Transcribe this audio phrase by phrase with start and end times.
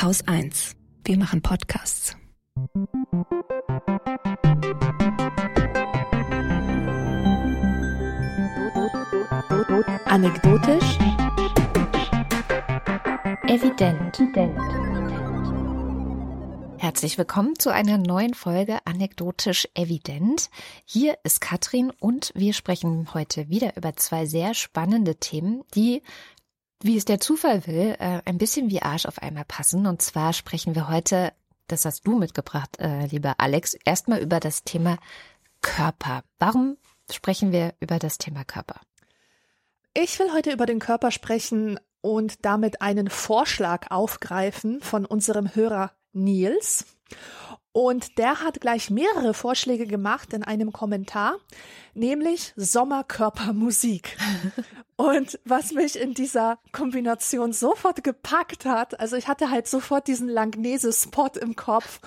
[0.00, 0.76] Haus 1.
[1.04, 2.16] Wir machen Podcasts.
[10.04, 10.98] Anekdotisch.
[13.48, 14.20] Evident.
[16.78, 20.48] Herzlich willkommen zu einer neuen Folge Anekdotisch Evident.
[20.84, 26.02] Hier ist Katrin und wir sprechen heute wieder über zwei sehr spannende Themen, die
[26.80, 29.86] wie es der Zufall will, äh, ein bisschen wie Arsch auf einmal passen.
[29.86, 31.32] Und zwar sprechen wir heute,
[31.66, 34.98] das hast du mitgebracht, äh, lieber Alex, erstmal über das Thema
[35.60, 36.22] Körper.
[36.38, 36.76] Warum
[37.10, 38.80] sprechen wir über das Thema Körper?
[39.94, 45.92] Ich will heute über den Körper sprechen und damit einen Vorschlag aufgreifen von unserem Hörer
[46.12, 46.86] Nils.
[47.78, 51.36] Und der hat gleich mehrere Vorschläge gemacht in einem Kommentar,
[51.94, 54.16] nämlich Sommerkörpermusik.
[54.96, 60.28] Und was mich in dieser Kombination sofort gepackt hat, also ich hatte halt sofort diesen
[60.28, 62.00] Langnese-Spot im Kopf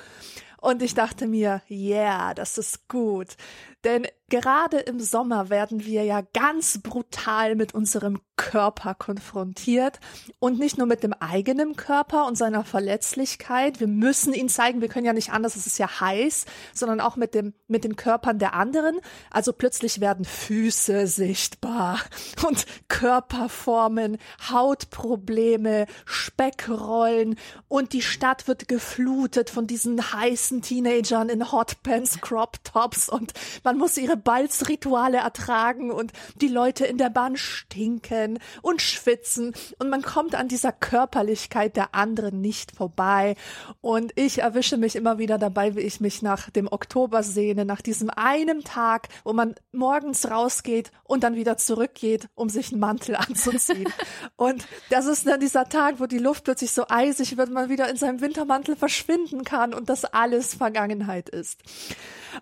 [0.60, 3.38] und ich dachte mir, yeah, das ist gut.
[3.84, 10.00] Denn gerade im Sommer werden wir ja ganz brutal mit unserem Körper konfrontiert
[10.40, 13.80] und nicht nur mit dem eigenen Körper und seiner Verletzlichkeit.
[13.80, 14.82] Wir müssen ihn zeigen.
[14.82, 15.56] Wir können ja nicht anders.
[15.56, 19.00] Es ist ja heiß, sondern auch mit dem, mit den Körpern der anderen.
[19.30, 22.00] Also plötzlich werden Füße sichtbar
[22.48, 24.18] und Körperformen,
[24.50, 27.36] Hautprobleme, Speckrollen
[27.68, 33.71] und die Stadt wird geflutet von diesen heißen Teenagern in Hotpants, Crop Tops und man
[33.78, 40.02] muss ihre Balzrituale ertragen und die Leute in der Bahn stinken und schwitzen und man
[40.02, 43.36] kommt an dieser Körperlichkeit der anderen nicht vorbei.
[43.82, 47.82] Und ich erwische mich immer wieder dabei, wie ich mich nach dem Oktober sehne, nach
[47.82, 53.16] diesem einen Tag, wo man morgens rausgeht und dann wieder zurückgeht, um sich einen Mantel
[53.16, 53.92] anzuziehen.
[54.36, 57.90] und das ist dann dieser Tag, wo die Luft plötzlich so eisig wird, man wieder
[57.90, 61.60] in seinem Wintermantel verschwinden kann und das alles Vergangenheit ist.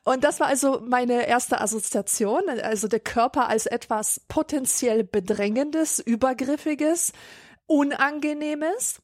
[0.03, 7.13] Und das war also meine erste Assoziation, also der Körper als etwas potenziell Bedrängendes, Übergriffiges,
[7.67, 9.01] Unangenehmes.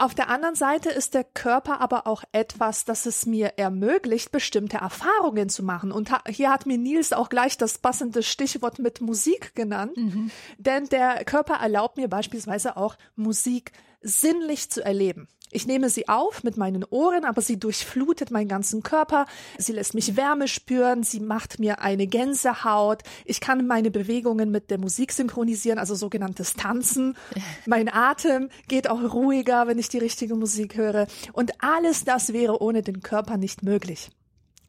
[0.00, 4.76] Auf der anderen Seite ist der Körper aber auch etwas, das es mir ermöglicht, bestimmte
[4.76, 5.90] Erfahrungen zu machen.
[5.90, 9.96] Und hier hat mir Nils auch gleich das passende Stichwort mit Musik genannt.
[9.96, 10.30] Mhm.
[10.56, 15.26] Denn der Körper erlaubt mir beispielsweise auch Musik sinnlich zu erleben.
[15.50, 19.26] Ich nehme sie auf mit meinen Ohren, aber sie durchflutet meinen ganzen Körper.
[19.56, 21.02] Sie lässt mich Wärme spüren.
[21.02, 23.02] Sie macht mir eine Gänsehaut.
[23.24, 27.16] Ich kann meine Bewegungen mit der Musik synchronisieren, also sogenanntes Tanzen.
[27.66, 31.06] Mein Atem geht auch ruhiger, wenn ich die richtige Musik höre.
[31.32, 34.10] Und alles das wäre ohne den Körper nicht möglich.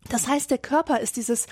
[0.09, 1.47] Das heißt, der Körper ist dieses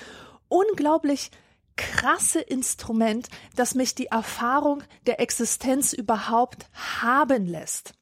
[0.48, 1.32] unglaublich
[1.76, 6.66] krasse Instrument, das mich die Erfahrung der Existenz überhaupt
[7.02, 7.94] haben lässt.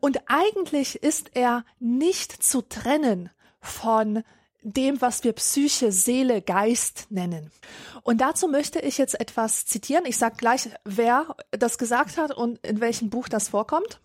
[0.00, 3.30] Und eigentlich ist er nicht zu trennen
[3.60, 4.22] von
[4.62, 7.50] dem, was wir Psyche, Seele, Geist nennen.
[8.02, 10.04] Und dazu möchte ich jetzt etwas zitieren.
[10.06, 14.00] Ich sage gleich, wer das gesagt hat und in welchem Buch das vorkommt.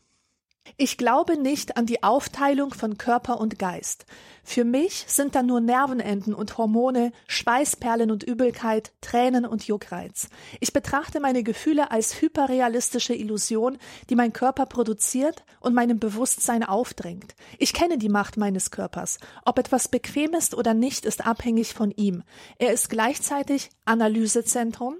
[0.77, 4.05] Ich glaube nicht an die Aufteilung von Körper und Geist.
[4.44, 10.29] Für mich sind da nur Nervenenden und Hormone, Schweißperlen und Übelkeit, Tränen und Juckreiz.
[10.59, 13.77] Ich betrachte meine Gefühle als hyperrealistische Illusion,
[14.09, 17.35] die mein Körper produziert und meinem Bewusstsein aufdrängt.
[17.57, 19.19] Ich kenne die Macht meines Körpers.
[19.45, 22.23] Ob etwas bequem ist oder nicht, ist abhängig von ihm.
[22.57, 24.97] Er ist gleichzeitig Analysezentrum,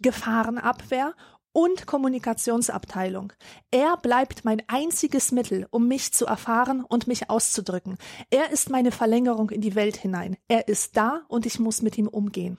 [0.00, 1.14] Gefahrenabwehr
[1.54, 3.32] und Kommunikationsabteilung.
[3.70, 7.96] Er bleibt mein einziges Mittel, um mich zu erfahren und mich auszudrücken.
[8.28, 10.36] Er ist meine Verlängerung in die Welt hinein.
[10.48, 12.58] Er ist da und ich muss mit ihm umgehen.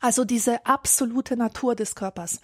[0.00, 2.40] Also diese absolute Natur des Körpers.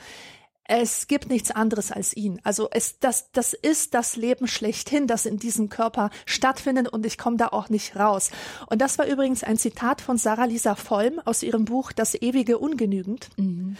[0.65, 2.41] Es gibt nichts anderes als ihn.
[2.43, 7.19] Also es, das, das ist das Leben schlechthin, das in diesem Körper stattfindet und ich
[7.19, 8.31] komme da auch nicht raus.
[8.67, 12.59] Und das war übrigens ein Zitat von Sarah Lisa Vollm aus ihrem Buch Das ewige
[12.59, 13.29] Ungenügend.
[13.37, 13.77] Mhm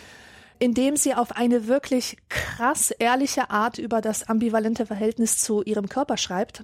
[0.63, 6.17] indem sie auf eine wirklich krass ehrliche Art über das ambivalente Verhältnis zu ihrem Körper
[6.17, 6.63] schreibt.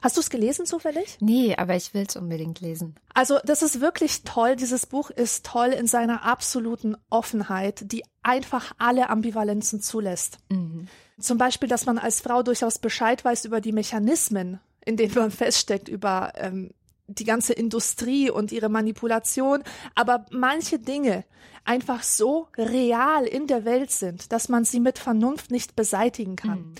[0.00, 1.18] Hast du es gelesen zufällig?
[1.20, 2.94] Nee, aber ich will es unbedingt lesen.
[3.12, 4.56] Also das ist wirklich toll.
[4.56, 10.38] Dieses Buch ist toll in seiner absoluten Offenheit, die einfach alle Ambivalenzen zulässt.
[10.48, 10.88] Mhm.
[11.20, 15.30] Zum Beispiel, dass man als Frau durchaus Bescheid weiß über die Mechanismen, in denen man
[15.30, 16.70] feststeckt, über ähm,
[17.08, 19.62] die ganze Industrie und ihre Manipulation,
[19.94, 21.24] aber manche Dinge
[21.64, 26.58] einfach so real in der Welt sind, dass man sie mit Vernunft nicht beseitigen kann.
[26.58, 26.74] Mhm.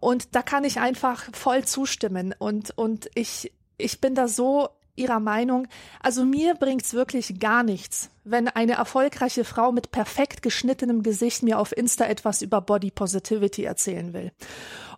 [0.00, 4.68] Und da kann ich einfach voll zustimmen und, und ich, ich bin da so
[4.98, 5.66] ihrer Meinung.
[6.00, 11.58] Also mir bringt's wirklich gar nichts, wenn eine erfolgreiche Frau mit perfekt geschnittenem Gesicht mir
[11.58, 14.32] auf Insta etwas über Body Positivity erzählen will.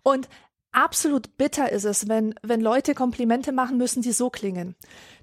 [0.03, 0.29] Und
[0.73, 4.77] absolut bitter ist es, wenn, wenn Leute Komplimente machen müssen, die so klingen.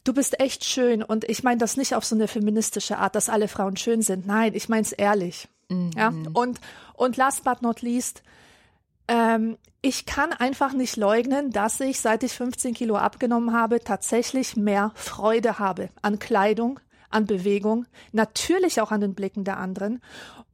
[0.03, 1.03] Du bist echt schön.
[1.03, 4.25] Und ich meine das nicht auf so eine feministische Art, dass alle Frauen schön sind.
[4.25, 5.47] Nein, ich meine es ehrlich.
[5.69, 5.91] Mhm.
[5.95, 6.13] Ja.
[6.33, 6.59] Und,
[6.93, 8.23] und last but not least,
[9.07, 14.57] ähm, ich kann einfach nicht leugnen, dass ich, seit ich 15 Kilo abgenommen habe, tatsächlich
[14.57, 16.79] mehr Freude habe an Kleidung,
[17.09, 20.01] an Bewegung, natürlich auch an den Blicken der anderen.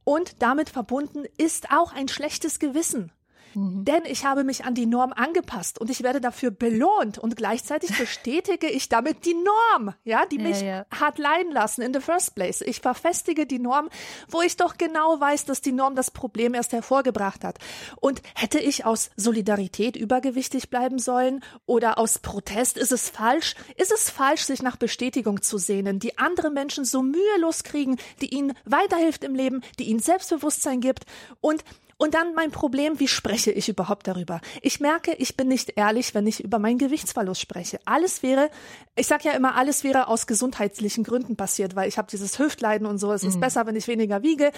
[0.04, 3.10] Und damit verbunden ist auch ein schlechtes Gewissen.
[3.54, 3.84] Mhm.
[3.84, 7.96] Denn ich habe mich an die Norm angepasst und ich werde dafür belohnt und gleichzeitig
[7.98, 10.86] bestätige ich damit die Norm, ja, die mich ja, ja.
[10.90, 12.60] hat leiden lassen in the first place.
[12.60, 13.88] Ich verfestige die Norm,
[14.28, 17.58] wo ich doch genau weiß, dass die Norm das Problem erst hervorgebracht hat.
[18.00, 23.54] Und hätte ich aus Solidarität übergewichtig bleiben sollen oder aus Protest, ist es falsch?
[23.76, 28.34] Ist es falsch, sich nach Bestätigung zu sehnen, die andere Menschen so mühelos kriegen, die
[28.34, 31.04] ihnen weiterhilft im Leben, die ihnen Selbstbewusstsein gibt
[31.40, 31.64] und
[32.04, 34.42] und dann mein Problem, wie spreche ich überhaupt darüber?
[34.60, 37.80] Ich merke, ich bin nicht ehrlich, wenn ich über meinen Gewichtsverlust spreche.
[37.86, 38.50] Alles wäre,
[38.94, 42.86] ich sage ja immer, alles wäre aus gesundheitlichen Gründen passiert, weil ich habe dieses Hüftleiden
[42.86, 43.10] und so.
[43.10, 43.30] Es mhm.
[43.30, 44.52] ist besser, wenn ich weniger wiege.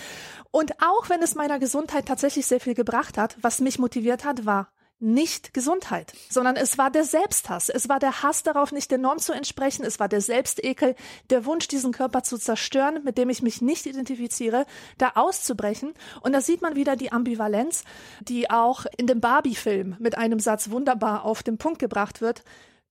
[0.51, 4.45] Und auch wenn es meiner Gesundheit tatsächlich sehr viel gebracht hat, was mich motiviert hat,
[4.45, 7.69] war nicht Gesundheit, sondern es war der Selbsthass.
[7.69, 9.85] Es war der Hass darauf, nicht der Norm zu entsprechen.
[9.85, 10.95] Es war der Selbstekel,
[11.29, 14.65] der Wunsch, diesen Körper zu zerstören, mit dem ich mich nicht identifiziere,
[14.97, 15.93] da auszubrechen.
[16.23, 17.85] Und da sieht man wieder die Ambivalenz,
[18.23, 22.43] die auch in dem Barbie-Film mit einem Satz wunderbar auf den Punkt gebracht wird.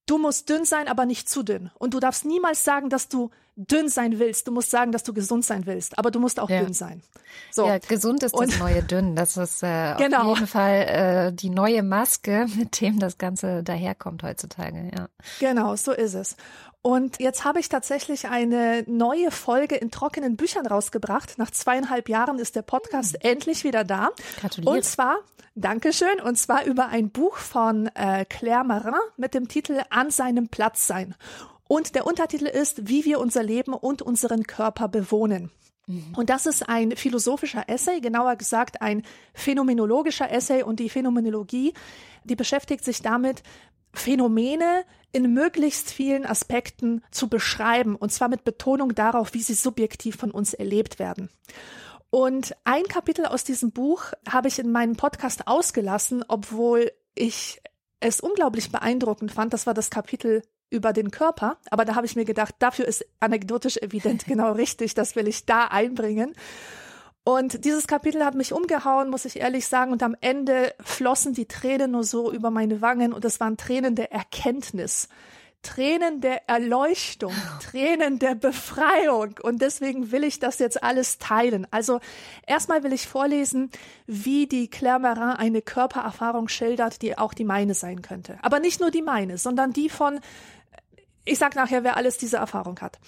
[0.06, 1.72] Du musst dünn sein, aber nicht zu dünn.
[1.78, 4.46] Und du darfst niemals sagen, dass du dünn sein willst.
[4.46, 6.62] Du musst sagen, dass du gesund sein willst, aber du musst auch ja.
[6.62, 7.02] dünn sein.
[7.50, 7.66] So.
[7.66, 9.16] Ja, gesund ist und, das neue dünn.
[9.16, 10.32] Das ist äh, genau.
[10.32, 14.90] auf jeden Fall äh, die neue Maske, mit dem das Ganze daherkommt heutzutage.
[14.96, 15.08] Ja.
[15.40, 16.36] Genau, so ist es.
[16.82, 21.36] Und jetzt habe ich tatsächlich eine neue Folge in trockenen Büchern rausgebracht.
[21.36, 23.30] Nach zweieinhalb Jahren ist der Podcast mhm.
[23.30, 24.10] endlich wieder da.
[24.38, 24.72] Gratuliere.
[24.72, 25.16] Und zwar,
[25.56, 30.48] Dankeschön, und zwar über ein Buch von äh, Claire Marin mit dem Titel An seinem
[30.48, 31.16] Platz sein.
[31.68, 35.50] Und der Untertitel ist, wie wir unser Leben und unseren Körper bewohnen.
[35.86, 36.14] Mhm.
[36.16, 39.02] Und das ist ein philosophischer Essay, genauer gesagt ein
[39.34, 40.62] phänomenologischer Essay.
[40.62, 41.74] Und die Phänomenologie,
[42.24, 43.42] die beschäftigt sich damit,
[43.92, 50.16] Phänomene in möglichst vielen Aspekten zu beschreiben, und zwar mit Betonung darauf, wie sie subjektiv
[50.16, 51.30] von uns erlebt werden.
[52.10, 57.62] Und ein Kapitel aus diesem Buch habe ich in meinem Podcast ausgelassen, obwohl ich
[58.00, 59.52] es unglaublich beeindruckend fand.
[59.52, 61.58] Das war das Kapitel über den Körper.
[61.70, 64.94] Aber da habe ich mir gedacht, dafür ist anekdotisch evident genau richtig.
[64.94, 66.34] Das will ich da einbringen.
[67.24, 69.90] Und dieses Kapitel hat mich umgehauen, muss ich ehrlich sagen.
[69.90, 73.96] Und am Ende flossen die Tränen nur so über meine Wangen und es waren Tränen
[73.96, 75.08] der Erkenntnis.
[75.62, 79.34] Tränen der Erleuchtung, Tränen der Befreiung.
[79.42, 81.66] Und deswegen will ich das jetzt alles teilen.
[81.72, 81.98] Also
[82.46, 83.70] erstmal will ich vorlesen,
[84.06, 88.38] wie die Claire Marin eine Körpererfahrung schildert, die auch die meine sein könnte.
[88.42, 90.20] Aber nicht nur die meine, sondern die von,
[91.26, 92.98] ich sag nachher, wer alles diese Erfahrung hat.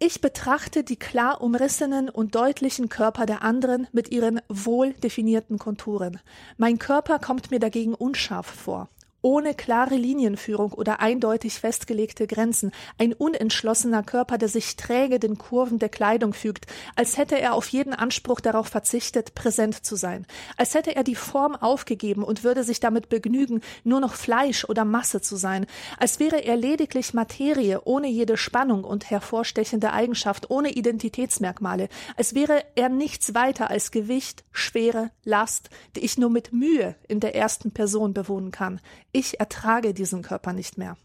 [0.00, 6.20] Ich betrachte die klar umrissenen und deutlichen Körper der anderen mit ihren wohl definierten Konturen.
[6.56, 8.88] Mein Körper kommt mir dagegen unscharf vor
[9.20, 15.78] ohne klare Linienführung oder eindeutig festgelegte Grenzen, ein unentschlossener Körper, der sich träge den Kurven
[15.78, 20.26] der Kleidung fügt, als hätte er auf jeden Anspruch darauf verzichtet, präsent zu sein,
[20.56, 24.84] als hätte er die Form aufgegeben und würde sich damit begnügen, nur noch Fleisch oder
[24.84, 25.66] Masse zu sein,
[25.98, 32.62] als wäre er lediglich Materie ohne jede Spannung und hervorstechende Eigenschaft, ohne Identitätsmerkmale, als wäre
[32.76, 37.72] er nichts weiter als Gewicht, Schwere, Last, die ich nur mit Mühe in der ersten
[37.72, 38.80] Person bewohnen kann
[39.12, 40.96] ich ertrage diesen Körper nicht mehr.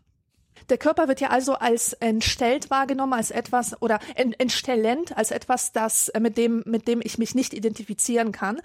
[0.69, 6.09] Der Körper wird ja also als entstellt wahrgenommen, als etwas oder entstellend, als etwas, das
[6.09, 8.61] äh, mit dem mit dem ich mich nicht identifizieren kann.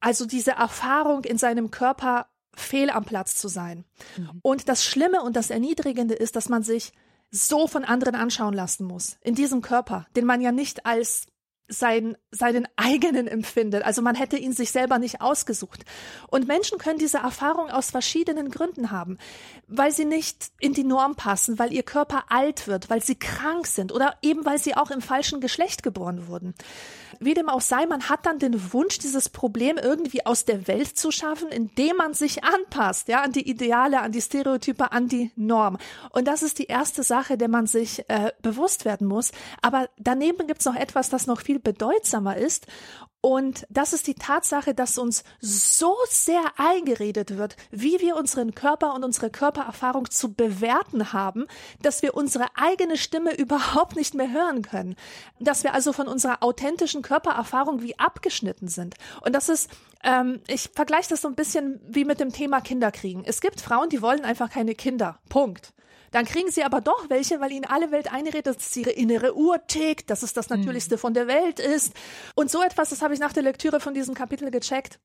[0.00, 3.84] Also diese Erfahrung in seinem Körper fehl am Platz zu sein.
[4.16, 4.40] Mhm.
[4.42, 6.92] Und das Schlimme und das Erniedrigende ist, dass man sich
[7.30, 11.26] so von anderen anschauen lassen muss in diesem Körper, den man ja nicht als
[11.68, 13.84] sein, seinen eigenen empfindet.
[13.84, 15.84] Also man hätte ihn sich selber nicht ausgesucht.
[16.28, 19.18] Und Menschen können diese Erfahrung aus verschiedenen Gründen haben,
[19.66, 23.66] weil sie nicht in die Norm passen, weil ihr Körper alt wird, weil sie krank
[23.66, 26.54] sind oder eben weil sie auch im falschen Geschlecht geboren wurden.
[27.20, 30.96] Wie dem auch sei, man hat dann den Wunsch, dieses Problem irgendwie aus der Welt
[30.96, 35.32] zu schaffen, indem man sich anpasst, ja, an die Ideale, an die Stereotype, an die
[35.34, 35.78] Norm.
[36.10, 39.32] Und das ist die erste Sache, der man sich äh, bewusst werden muss.
[39.62, 42.66] Aber daneben gibt's noch etwas, das noch viel viel bedeutsamer ist.
[43.20, 48.94] Und das ist die Tatsache, dass uns so sehr eingeredet wird, wie wir unseren Körper
[48.94, 51.46] und unsere Körpererfahrung zu bewerten haben,
[51.82, 54.94] dass wir unsere eigene Stimme überhaupt nicht mehr hören können.
[55.40, 58.94] Dass wir also von unserer authentischen Körpererfahrung wie abgeschnitten sind.
[59.22, 59.68] Und das ist,
[60.04, 63.24] ähm, ich vergleiche das so ein bisschen wie mit dem Thema Kinderkriegen.
[63.24, 65.18] Es gibt Frauen, die wollen einfach keine Kinder.
[65.28, 65.72] Punkt.
[66.10, 69.36] Dann kriegen sie aber doch welche, weil ihnen alle Welt einredet, dass es ihre innere
[69.36, 70.56] Uhr tickt, dass es das mhm.
[70.56, 71.00] Natürlichste mhm.
[71.00, 71.92] von der Welt ist.
[72.34, 74.98] Und so etwas, das habe ich nach der Lektüre von diesem Kapitel gecheckt,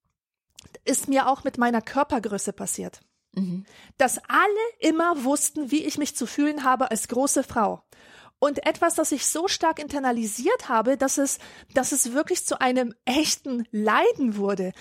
[0.85, 3.01] ist mir auch mit meiner Körpergröße passiert.
[3.35, 3.65] Mhm.
[3.97, 4.45] Dass alle
[4.79, 7.83] immer wussten, wie ich mich zu fühlen habe als große Frau
[8.43, 11.39] und etwas, das ich so stark internalisiert habe, dass es,
[11.73, 14.73] dass es wirklich zu einem echten Leiden wurde.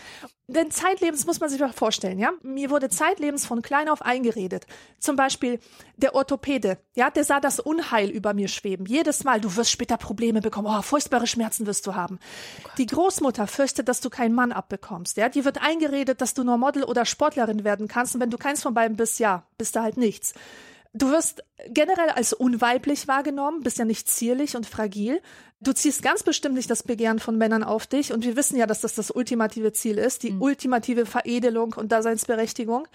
[0.48, 2.32] Denn zeitlebens muss man sich mal vorstellen, ja.
[2.42, 4.66] Mir wurde zeitlebens von klein auf eingeredet.
[4.98, 5.60] Zum Beispiel
[5.96, 8.84] der Orthopäde, ja, der sah das Unheil über mir schweben.
[8.84, 10.66] Jedes Mal, du wirst später Probleme bekommen.
[10.68, 12.18] Oh, furchtbare Schmerzen wirst du haben.
[12.64, 15.28] Oh die Großmutter fürchtet, dass du keinen Mann abbekommst, ja.
[15.28, 18.16] Die wird eingeredet, dass du nur Model oder Sportlerin werden kannst.
[18.16, 20.34] Und wenn du keins von beiden bist, ja, bist du halt nichts.
[20.94, 25.22] Du wirst generell als unweiblich wahrgenommen, bist ja nicht zierlich und fragil.
[25.60, 28.12] Du ziehst ganz bestimmt nicht das Begehren von Männern auf dich.
[28.12, 30.42] Und wir wissen ja, dass das das ultimative Ziel ist, die mhm.
[30.42, 32.88] ultimative Veredelung und Daseinsberechtigung.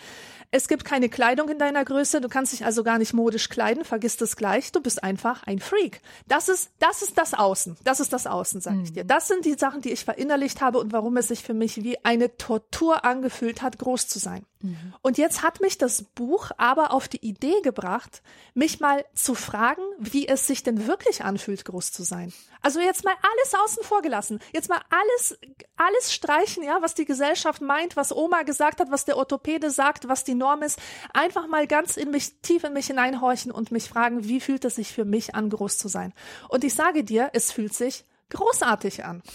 [0.50, 2.22] Es gibt keine Kleidung in deiner Größe.
[2.22, 3.84] Du kannst dich also gar nicht modisch kleiden.
[3.84, 4.72] Vergiss das gleich.
[4.72, 6.02] Du bist einfach ein Freak.
[6.28, 7.78] Das ist, das ist das Außen.
[7.84, 8.94] Das ist das Außen, sag ich mhm.
[8.94, 9.04] dir.
[9.04, 12.04] Das sind die Sachen, die ich verinnerlicht habe und warum es sich für mich wie
[12.06, 14.46] eine Tortur angefühlt hat, groß zu sein.
[14.62, 14.94] Mhm.
[15.02, 18.22] Und jetzt hat mich das Buch aber auf die Idee gebracht,
[18.54, 22.34] mich mal zu fragen, wie es sich denn wirklich anfühlt, groß zu sein.
[22.68, 24.42] Also jetzt mal alles außen vor gelassen.
[24.52, 25.40] Jetzt mal alles,
[25.78, 30.10] alles streichen, ja, was die Gesellschaft meint, was Oma gesagt hat, was der Orthopäde sagt,
[30.10, 30.78] was die Norm ist.
[31.14, 34.76] Einfach mal ganz in mich, tief in mich hineinhorchen und mich fragen, wie fühlt es
[34.76, 36.14] sich für mich an, groß zu sein?
[36.50, 39.24] Und ich sage dir, es fühlt sich großartig an.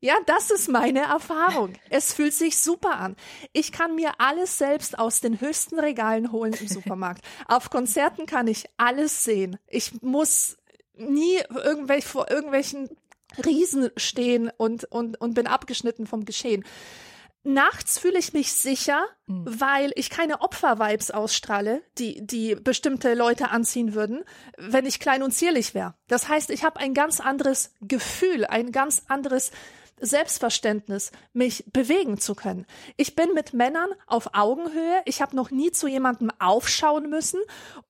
[0.00, 1.72] Ja, das ist meine Erfahrung.
[1.88, 3.16] Es fühlt sich super an.
[3.54, 7.24] Ich kann mir alles selbst aus den höchsten Regalen holen im Supermarkt.
[7.48, 9.56] Auf Konzerten kann ich alles sehen.
[9.66, 10.58] Ich muss
[10.96, 12.88] nie irgendwelch, vor irgendwelchen
[13.44, 16.64] Riesen stehen und, und, und bin abgeschnitten vom Geschehen.
[17.46, 19.44] Nachts fühle ich mich sicher, mhm.
[19.46, 24.24] weil ich keine Opfervibes ausstrahle, die, die bestimmte Leute anziehen würden,
[24.56, 25.94] wenn ich klein und zierlich wäre.
[26.08, 29.50] Das heißt, ich habe ein ganz anderes Gefühl, ein ganz anderes
[30.00, 32.66] Selbstverständnis, mich bewegen zu können.
[32.96, 35.02] Ich bin mit Männern auf Augenhöhe.
[35.04, 37.40] Ich habe noch nie zu jemandem aufschauen müssen.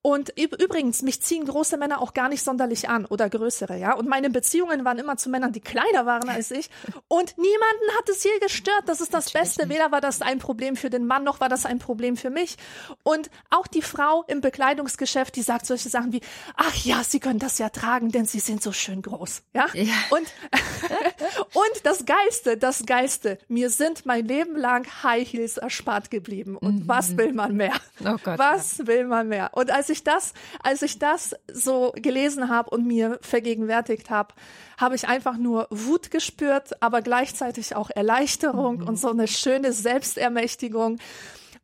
[0.02, 3.94] Und übrigens, mich ziehen große Männer auch gar nicht sonderlich an oder größere, ja.
[3.94, 6.70] Und meine Beziehungen waren immer zu Männern, die kleiner waren als ich.
[7.08, 8.84] Und niemanden hat es je gestört.
[8.86, 9.68] Das ist das Beste.
[9.68, 12.56] Weder war das ein Problem für den Mann, noch war das ein Problem für mich.
[13.02, 16.20] Und auch die Frau im Bekleidungsgeschäft, die sagt solche Sachen wie,
[16.56, 19.66] ach ja, sie können das ja tragen, denn sie sind so schön groß, ja.
[19.72, 19.94] ja.
[20.10, 20.20] Und,
[21.54, 26.56] und das Geilste, das Geilste, mir sind mein Leben lang High Heels erspart geblieben.
[26.56, 26.88] Und mhm.
[26.88, 27.74] was will man mehr?
[28.00, 28.86] Oh Gott, was ja.
[28.86, 29.50] will man mehr?
[29.52, 30.32] Und als ich das,
[30.62, 34.34] als ich das so gelesen habe und mir vergegenwärtigt habe,
[34.78, 38.88] habe ich einfach nur Wut gespürt, aber gleichzeitig auch Erleichterung mhm.
[38.88, 40.98] und so eine schöne Selbstermächtigung.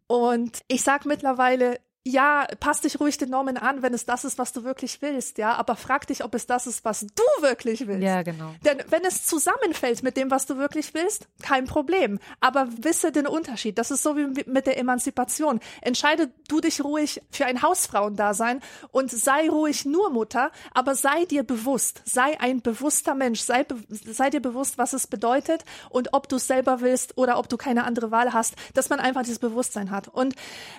[0.07, 4.39] Und ich sag mittlerweile, ja, pass dich ruhig den Normen an, wenn es das ist,
[4.39, 7.87] was du wirklich willst, ja, aber frag dich, ob es das ist, was du wirklich
[7.87, 8.03] willst.
[8.03, 8.55] Ja, genau.
[8.65, 12.19] Denn wenn es zusammenfällt mit dem, was du wirklich willst, kein Problem.
[12.41, 13.77] Aber wisse den Unterschied.
[13.77, 15.61] Das ist so wie mit der Emanzipation.
[15.83, 18.61] Entscheide du dich ruhig für ein Hausfrauendasein
[18.93, 24.31] und sei ruhig nur Mutter, aber sei dir bewusst, sei ein bewusster Mensch, sei, sei
[24.31, 27.85] dir bewusst, was es bedeutet und ob du es selber willst oder ob du keine
[27.85, 30.09] andere Wahl hast, dass man einfach dieses Bewusstsein hat.
[30.09, 30.35] Und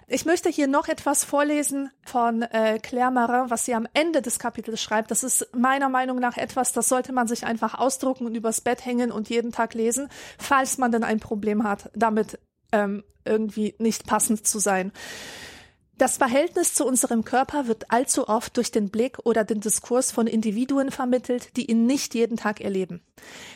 [0.08, 4.22] ich möchte hier noch etwas etwas vorlesen von äh, Claire Marin, was sie am Ende
[4.22, 5.12] des Kapitels schreibt.
[5.12, 8.86] Das ist meiner Meinung nach etwas, das sollte man sich einfach ausdrucken und übers Bett
[8.86, 12.40] hängen und jeden Tag lesen, falls man denn ein Problem hat, damit
[12.72, 14.94] ähm, irgendwie nicht passend zu sein.
[15.98, 20.28] Das Verhältnis zu unserem Körper wird allzu oft durch den Blick oder den Diskurs von
[20.28, 23.02] Individuen vermittelt, die ihn nicht jeden Tag erleben.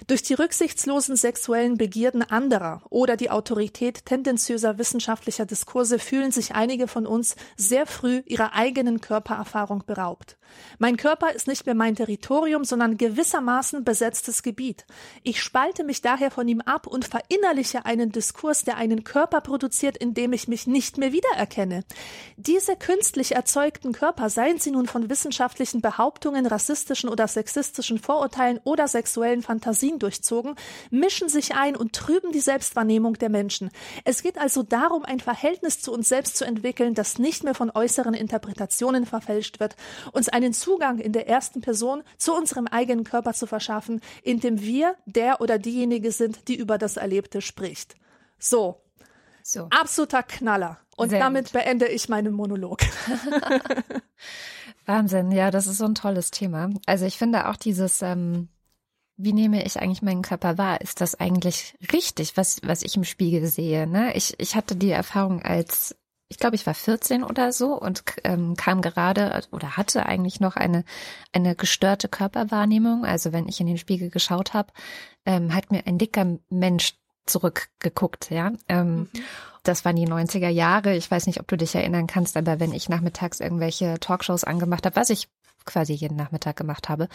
[0.08, 6.88] Durch die rücksichtslosen sexuellen Begierden anderer oder die Autorität tendenziöser wissenschaftlicher Diskurse fühlen sich einige
[6.88, 10.38] von uns sehr früh ihrer eigenen Körpererfahrung beraubt.
[10.78, 14.86] Mein Körper ist nicht mehr mein Territorium, sondern gewissermaßen besetztes Gebiet.
[15.24, 19.98] Ich spalte mich daher von ihm ab und verinnerliche einen Diskurs, der einen Körper produziert,
[19.98, 21.84] in dem ich mich nicht mehr wiedererkenne.
[22.38, 28.88] Diese künstlich erzeugten Körper, seien sie nun von wissenschaftlichen Behauptungen, rassistischen oder sexistischen Vorurteilen oder
[28.88, 30.56] sexuellen durchzogen,
[30.90, 33.70] mischen sich ein und trüben die Selbstwahrnehmung der Menschen.
[34.04, 37.72] Es geht also darum, ein Verhältnis zu uns selbst zu entwickeln, das nicht mehr von
[37.72, 39.76] äußeren Interpretationen verfälscht wird,
[40.12, 44.96] uns einen Zugang in der ersten Person zu unserem eigenen Körper zu verschaffen, indem wir
[45.06, 47.96] der oder diejenige sind, die über das Erlebte spricht.
[48.40, 48.82] So.
[49.44, 49.68] So.
[49.70, 50.80] Absoluter Knaller.
[50.98, 51.54] Und Sehr damit gut.
[51.54, 52.80] beende ich meinen Monolog.
[54.86, 56.70] Wahnsinn, ja, das ist so ein tolles Thema.
[56.86, 58.48] Also ich finde auch dieses, ähm,
[59.18, 60.82] wie nehme ich eigentlich meinen Körper wahr?
[60.82, 63.88] Ist das eigentlich richtig, was, was ich im Spiegel sehe?
[63.88, 64.16] Ne?
[64.16, 65.96] Ich, ich hatte die Erfahrung als,
[66.28, 70.58] ich glaube, ich war 14 oder so und ähm, kam gerade oder hatte eigentlich noch
[70.58, 70.84] eine,
[71.32, 73.06] eine gestörte Körperwahrnehmung.
[73.06, 74.74] Also wenn ich in den Spiegel geschaut habe,
[75.26, 76.96] ähm, hat mir ein dicker Mensch
[77.26, 78.52] zurückgeguckt, ja.
[78.68, 79.10] Ähm, mhm.
[79.64, 80.96] Das waren die 90er Jahre.
[80.96, 84.86] Ich weiß nicht, ob du dich erinnern kannst, aber wenn ich nachmittags irgendwelche Talkshows angemacht
[84.86, 85.28] habe, was ich
[85.66, 87.08] quasi jeden Nachmittag gemacht habe,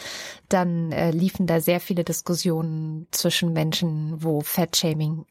[0.48, 5.24] dann äh, liefen da sehr viele Diskussionen zwischen Menschen, wo Fettshaming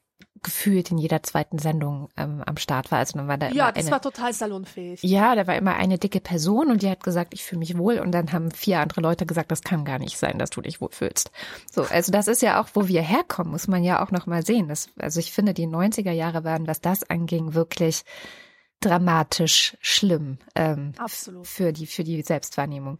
[0.43, 2.99] gefühlt in jeder zweiten Sendung ähm, am Start war.
[2.99, 5.03] Also dann war da ja, das eine, war total salonfähig.
[5.03, 7.99] Ja, da war immer eine dicke Person und die hat gesagt, ich fühle mich wohl
[7.99, 10.81] und dann haben vier andere Leute gesagt, das kann gar nicht sein, dass du dich
[10.81, 11.31] wohlfühlst.
[11.71, 14.45] So, also das ist ja auch, wo wir herkommen, muss man ja auch noch mal
[14.45, 14.67] sehen.
[14.67, 18.03] Das, also ich finde, die 90er Jahre waren, was das anging, wirklich
[18.79, 21.47] dramatisch schlimm ähm, Absolut.
[21.47, 22.97] für die für die Selbstwahrnehmung.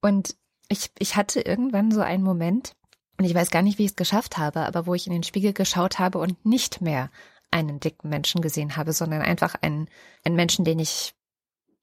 [0.00, 0.36] Und
[0.68, 2.74] ich ich hatte irgendwann so einen Moment,
[3.18, 5.22] und ich weiß gar nicht, wie ich es geschafft habe, aber wo ich in den
[5.22, 7.10] Spiegel geschaut habe und nicht mehr
[7.50, 9.88] einen dicken Menschen gesehen habe, sondern einfach einen,
[10.24, 11.14] einen Menschen, den ich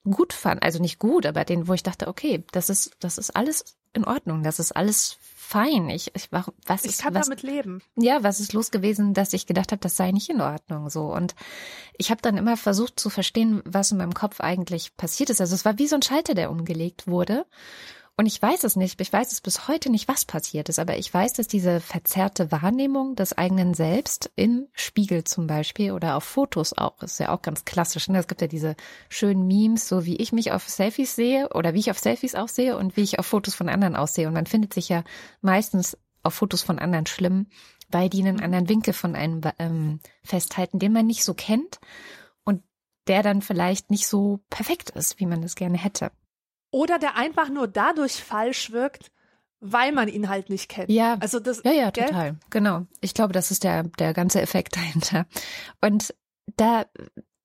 [0.03, 0.63] gut fand.
[0.63, 4.05] Also nicht gut, aber den, wo ich dachte, okay, das ist, das ist alles in
[4.05, 5.17] Ordnung, das ist alles
[5.49, 5.89] fein.
[5.89, 7.81] Ich, ich warum, was ich ist, kann was, damit leben.
[7.95, 11.13] Ja, was ist los gewesen, dass ich gedacht habe, das sei nicht in Ordnung so.
[11.13, 11.33] Und
[11.97, 15.41] ich habe dann immer versucht zu verstehen, was in meinem Kopf eigentlich passiert ist.
[15.41, 17.45] Also es war wie so ein Schalter, der umgelegt wurde.
[18.19, 20.97] Und ich weiß es nicht, ich weiß es bis heute nicht, was passiert ist, aber
[20.97, 26.25] ich weiß, dass diese verzerrte Wahrnehmung des eigenen Selbst im Spiegel zum Beispiel oder auf
[26.25, 28.09] Fotos auch, ist ja auch ganz klassisch.
[28.09, 28.19] Ne?
[28.19, 28.75] Es gibt ja diese
[29.07, 32.75] schönen Memes, so wie ich mich auf Selfies sehe oder wie ich auf Selfies aussehe
[32.75, 34.27] und wie ich auf Fotos von anderen aussehe.
[34.27, 35.05] Und man findet sich ja
[35.39, 37.47] meistens auf Fotos von anderen schlimm,
[37.87, 38.43] weil die einen mhm.
[38.43, 41.79] anderen Winkel von einem ähm, festhalten, den man nicht so kennt
[42.43, 42.63] und
[43.07, 46.11] der dann vielleicht nicht so perfekt ist, wie man es gerne hätte.
[46.71, 49.11] Oder der einfach nur dadurch falsch wirkt,
[49.59, 50.89] weil man ihn halt nicht kennt.
[50.89, 52.05] Ja, also das, ja, ja, gell?
[52.05, 52.35] total.
[52.49, 52.85] Genau.
[53.01, 55.25] Ich glaube, das ist der, der ganze Effekt dahinter.
[55.81, 56.13] Und
[56.55, 56.85] da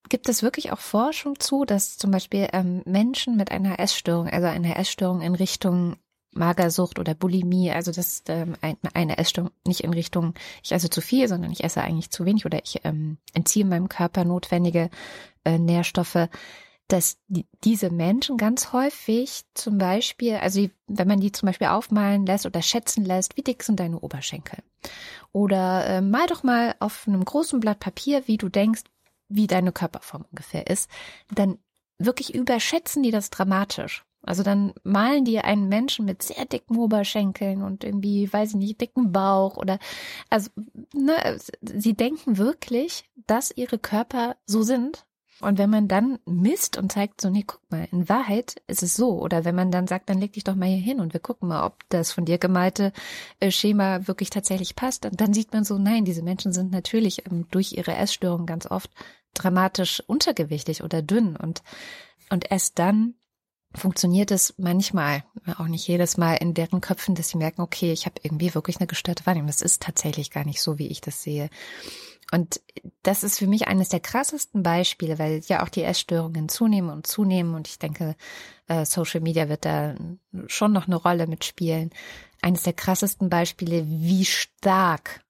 [0.09, 4.47] gibt es wirklich auch Forschung zu, dass zum Beispiel ähm, Menschen mit einer Essstörung, also
[4.47, 5.97] einer Essstörung in Richtung
[6.37, 8.57] Magersucht oder Bulimie, also das ähm,
[8.93, 12.45] eine Essstörung nicht in Richtung, ich esse zu viel, sondern ich esse eigentlich zu wenig
[12.45, 14.91] oder ich ähm, entziehe meinem Körper notwendige
[15.45, 16.29] äh, Nährstoffe,
[16.89, 22.27] dass die, diese Menschen ganz häufig zum Beispiel, also wenn man die zum Beispiel aufmalen
[22.27, 24.59] lässt oder schätzen lässt, wie dick sind deine Oberschenkel?
[25.33, 28.83] Oder äh, mal doch mal auf einem großen Blatt Papier, wie du denkst,
[29.29, 30.91] wie deine Körperform ungefähr ist,
[31.35, 31.59] dann
[31.99, 34.05] wirklich überschätzen die das dramatisch.
[34.23, 38.81] Also dann malen die einen Menschen mit sehr dicken Oberschenkeln und irgendwie, weiß ich nicht,
[38.81, 39.79] dicken Bauch oder
[40.31, 40.51] also
[40.95, 45.05] ne, sie denken wirklich, dass ihre Körper so sind
[45.41, 48.95] und wenn man dann misst und zeigt so, nee, guck mal, in Wahrheit ist es
[48.95, 49.21] so.
[49.21, 51.49] Oder wenn man dann sagt, dann leg dich doch mal hier hin und wir gucken
[51.49, 52.93] mal, ob das von dir gemalte
[53.41, 55.07] äh, Schema wirklich tatsächlich passt.
[55.07, 58.67] Und dann sieht man so, nein, diese Menschen sind natürlich ähm, durch ihre Essstörung ganz
[58.67, 58.91] oft
[59.35, 61.65] dramatisch untergewichtig oder dünn und,
[62.31, 63.15] und erst dann
[63.75, 65.25] funktioniert es manchmal,
[65.59, 68.79] auch nicht jedes Mal in deren Köpfen, dass sie merken, okay, ich habe irgendwie wirklich
[68.79, 69.49] eine gestörte Wahrnehmung.
[69.49, 71.51] Das ist tatsächlich gar nicht so, wie ich das sehe.
[72.33, 72.61] Und
[73.03, 77.07] das ist für mich eines der krassesten Beispiele, weil ja auch die Essstörungen zunehmen und
[77.07, 78.17] zunehmen und ich denke,
[78.67, 79.95] äh, Social Media wird da
[80.47, 81.91] schon noch eine Rolle mitspielen.
[82.43, 85.25] Eines der krassesten Beispiele, wie stark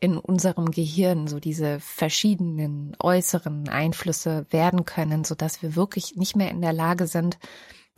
[0.00, 6.36] in unserem Gehirn so diese verschiedenen äußeren Einflüsse werden können, so dass wir wirklich nicht
[6.36, 7.38] mehr in der Lage sind,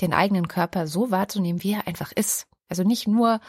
[0.01, 2.47] den eigenen Körper so wahrzunehmen, wie er einfach ist.
[2.69, 3.41] Also nicht nur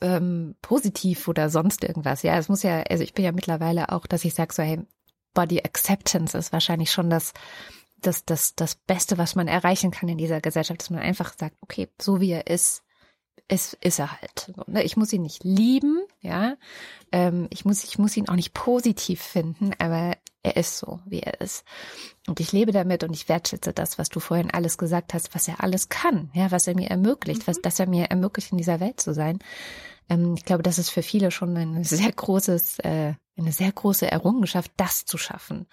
[0.00, 2.22] ähm, positiv oder sonst irgendwas.
[2.22, 4.80] Ja, es muss ja, also ich bin ja mittlerweile auch, dass ich sage so, hey,
[5.34, 7.32] Body Acceptance ist wahrscheinlich schon das,
[8.00, 11.56] das, das, das Beste, was man erreichen kann in dieser Gesellschaft, dass man einfach sagt,
[11.60, 12.83] okay, so wie er ist,
[13.48, 14.52] ist, ist er halt.
[14.66, 14.82] Ne?
[14.82, 16.56] Ich muss ihn nicht lieben, ja.
[17.12, 21.20] Ähm, ich muss, ich muss ihn auch nicht positiv finden, aber er ist so, wie
[21.20, 21.64] er ist.
[22.26, 25.48] Und ich lebe damit und ich wertschätze das, was du vorhin alles gesagt hast, was
[25.48, 27.46] er alles kann, ja, was er mir ermöglicht, mhm.
[27.46, 29.38] was, dass er mir ermöglicht, in dieser Welt zu sein.
[30.08, 34.10] Ähm, ich glaube, das ist für viele schon ein sehr großes, äh, eine sehr große
[34.10, 35.66] Errungenschaft, das zu schaffen.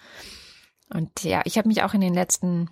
[0.92, 2.70] Und ja, ich habe mich auch in den letzten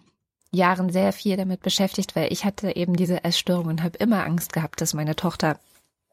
[0.52, 4.52] Jahren sehr viel damit beschäftigt, weil ich hatte eben diese Essstörung und habe immer Angst
[4.52, 5.58] gehabt, dass meine Tochter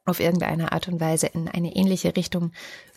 [0.06, 2.52] auf irgendeine Art und Weise in eine ähnliche Richtung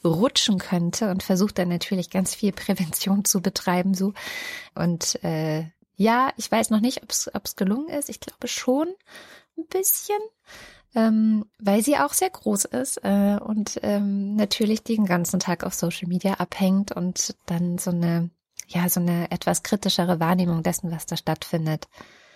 [0.04, 4.12] rutschen könnte und versucht dann natürlich ganz viel Prävention zu betreiben so
[4.74, 5.64] und äh,
[5.96, 8.08] ja, ich weiß noch nicht, ob es gelungen ist.
[8.08, 8.88] Ich glaube schon
[9.58, 10.16] ein bisschen,
[10.94, 15.74] ähm, weil sie auch sehr groß ist äh, und ähm, natürlich den ganzen Tag auf
[15.74, 18.30] Social Media abhängt und dann so eine
[18.70, 21.88] ja so eine etwas kritischere Wahrnehmung dessen, was da stattfindet,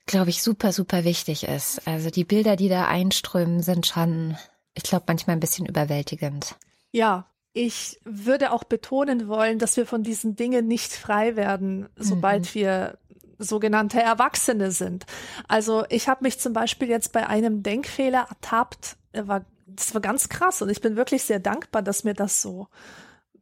[0.06, 1.86] glaube ich super super wichtig ist.
[1.86, 4.36] Also die Bilder, die da einströmen, sind schon
[4.74, 6.56] ich glaube, manchmal ein bisschen überwältigend.
[6.90, 12.42] Ja, ich würde auch betonen wollen, dass wir von diesen Dingen nicht frei werden, sobald
[12.42, 12.54] mhm.
[12.54, 12.98] wir
[13.38, 15.06] sogenannte Erwachsene sind.
[15.48, 18.96] Also ich habe mich zum Beispiel jetzt bei einem Denkfehler ertappt.
[19.12, 22.68] War, das war ganz krass und ich bin wirklich sehr dankbar, dass mir das so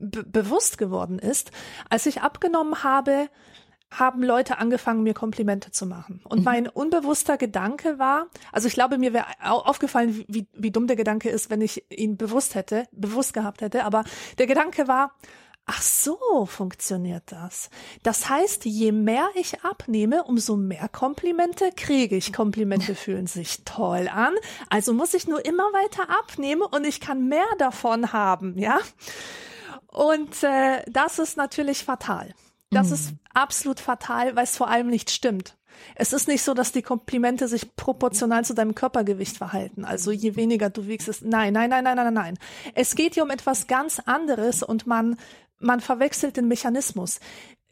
[0.03, 1.51] bewusst geworden ist.
[1.89, 3.29] Als ich abgenommen habe,
[3.91, 6.23] haben Leute angefangen, mir Komplimente zu machen.
[6.25, 6.45] Und mhm.
[6.45, 11.29] mein unbewusster Gedanke war, also ich glaube, mir wäre aufgefallen, wie, wie dumm der Gedanke
[11.29, 14.05] ist, wenn ich ihn bewusst hätte, bewusst gehabt hätte, aber
[14.39, 15.15] der Gedanke war,
[15.65, 17.71] Ach so, funktioniert das.
[18.03, 22.33] Das heißt, je mehr ich abnehme, umso mehr Komplimente kriege ich.
[22.33, 24.35] Komplimente fühlen sich toll an.
[24.71, 28.81] Also muss ich nur immer weiter abnehmen und ich kann mehr davon haben, ja?
[29.93, 32.35] Und äh, das ist natürlich fatal.
[32.71, 32.95] Das mhm.
[32.95, 35.57] ist absolut fatal, weil es vor allem nicht stimmt.
[35.95, 39.85] Es ist nicht so, dass die Komplimente sich proportional zu deinem Körpergewicht verhalten.
[39.85, 42.39] Also je weniger du wiegst, ist nein, nein, nein, nein, nein, nein.
[42.75, 45.17] Es geht hier um etwas ganz anderes und man
[45.63, 47.21] man verwechselt den Mechanismus.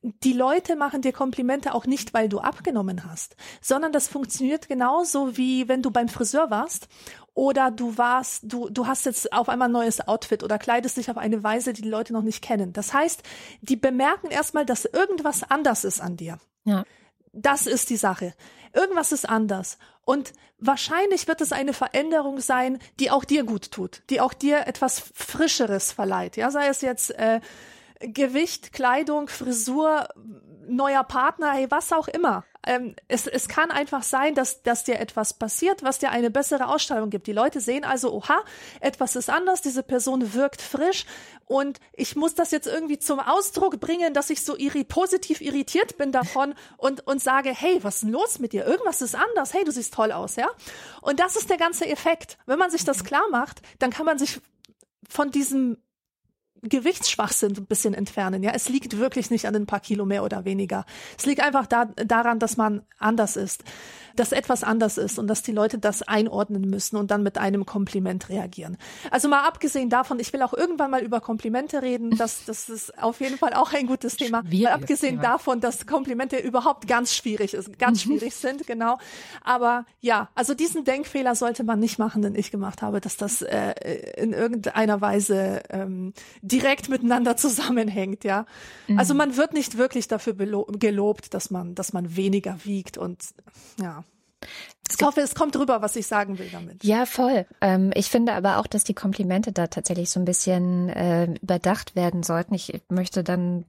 [0.03, 5.37] Die Leute machen dir Komplimente auch nicht, weil du abgenommen hast, sondern das funktioniert genauso
[5.37, 6.89] wie wenn du beim Friseur warst
[7.35, 11.11] oder du warst, du, du hast jetzt auf einmal ein neues Outfit oder kleidest dich
[11.11, 12.73] auf eine Weise, die die Leute noch nicht kennen.
[12.73, 13.23] Das heißt,
[13.61, 16.39] die bemerken erstmal, dass irgendwas anders ist an dir.
[16.65, 16.85] Ja.
[17.33, 18.35] Das ist die Sache.
[18.73, 19.79] Irgendwas ist anders.
[20.05, 24.67] Und wahrscheinlich wird es eine Veränderung sein, die auch dir gut tut, die auch dir
[24.67, 26.37] etwas Frischeres verleiht.
[26.37, 27.41] Ja, sei es jetzt äh,
[28.01, 30.09] Gewicht, Kleidung, Frisur,
[30.67, 32.45] neuer Partner, hey, was auch immer.
[32.67, 36.69] Ähm, es, es kann einfach sein, dass, dass dir etwas passiert, was dir eine bessere
[36.69, 37.27] Ausstrahlung gibt.
[37.27, 38.43] Die Leute sehen also, oha,
[38.81, 41.07] etwas ist anders, diese Person wirkt frisch
[41.47, 45.97] und ich muss das jetzt irgendwie zum Ausdruck bringen, dass ich so irri positiv irritiert
[45.97, 48.67] bin davon und, und sage, hey, was ist denn los mit dir?
[48.67, 49.55] Irgendwas ist anders.
[49.55, 50.49] Hey, du siehst toll aus, ja?
[51.01, 52.39] Und das ist der ganze Effekt.
[52.47, 54.41] Wenn man sich das klar macht, dann kann man sich
[55.09, 55.79] von diesem
[56.63, 58.43] Gewichtsschwachsinn ein bisschen entfernen.
[58.43, 60.85] Ja, es liegt wirklich nicht an ein paar Kilo mehr oder weniger.
[61.19, 63.65] Es liegt einfach da, daran, dass man anders ist
[64.17, 67.67] dass etwas anders ist und dass die Leute das einordnen müssen und dann mit einem
[67.67, 68.77] Kompliment reagieren.
[69.11, 72.17] Also mal abgesehen davon, ich will auch irgendwann mal über Komplimente reden.
[72.17, 74.43] Das, das ist auf jeden Fall auch ein gutes Thema.
[74.43, 75.23] Mal abgesehen Thema.
[75.23, 78.11] davon, dass Komplimente überhaupt ganz schwierig ist, ganz mhm.
[78.11, 78.99] schwierig sind, genau.
[79.43, 83.43] Aber ja, also diesen Denkfehler sollte man nicht machen, den ich gemacht habe, dass das
[83.43, 83.73] äh,
[84.17, 86.13] in irgendeiner Weise ähm,
[86.53, 88.47] direkt miteinander zusammenhängt, ja.
[88.89, 88.99] Mhm.
[88.99, 93.23] Also man wird nicht wirklich dafür gelobt, dass man, dass man weniger wiegt und
[93.81, 94.05] ja.
[94.91, 96.83] Ich hoffe, es kommt rüber, was ich sagen will damit.
[96.83, 97.47] Ja, voll.
[97.61, 101.95] Ähm, ich finde aber auch, dass die Komplimente da tatsächlich so ein bisschen äh, überdacht
[101.95, 102.55] werden sollten.
[102.55, 103.67] Ich möchte dann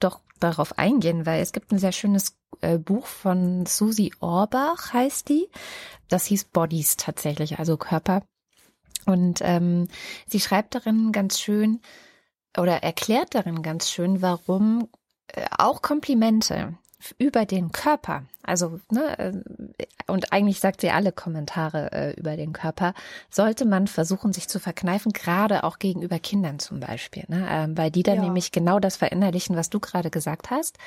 [0.00, 5.28] doch darauf eingehen, weil es gibt ein sehr schönes äh, Buch von Susi Orbach, heißt
[5.28, 5.48] die.
[6.08, 8.22] Das hieß Bodies tatsächlich, also Körper.
[9.06, 9.88] Und ähm,
[10.26, 11.80] sie schreibt darin ganz schön
[12.56, 14.88] oder erklärt darin ganz schön, warum
[15.28, 16.74] äh, auch Komplimente
[17.18, 19.32] über den Körper, also ne, äh,
[20.06, 22.94] und eigentlich sagt sie alle Kommentare äh, über den Körper,
[23.30, 27.90] sollte man versuchen, sich zu verkneifen, gerade auch gegenüber Kindern zum Beispiel, ne, ähm, weil
[27.90, 28.22] die dann ja.
[28.22, 30.78] nämlich genau das verinnerlichen, was du gerade gesagt hast.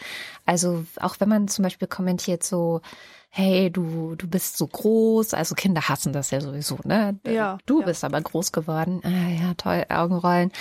[0.45, 2.81] Also auch wenn man zum Beispiel kommentiert so,
[3.29, 7.19] hey, du, du bist so groß, also Kinder hassen das ja sowieso, ne?
[7.25, 7.85] Ja, du ja.
[7.85, 9.01] bist aber groß geworden.
[9.03, 10.51] Ah, ja, toll, Augenrollen.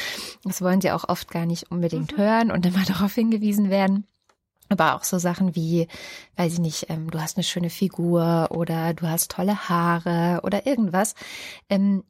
[0.45, 2.21] Das wollen sie auch oft gar nicht unbedingt mhm.
[2.21, 4.07] hören und immer darauf hingewiesen werden.
[4.69, 5.87] Aber auch so Sachen wie,
[6.37, 10.67] weiß ich nicht, ähm, du hast eine schöne Figur oder du hast tolle Haare oder
[10.67, 11.15] irgendwas,
[11.71, 12.03] ähm,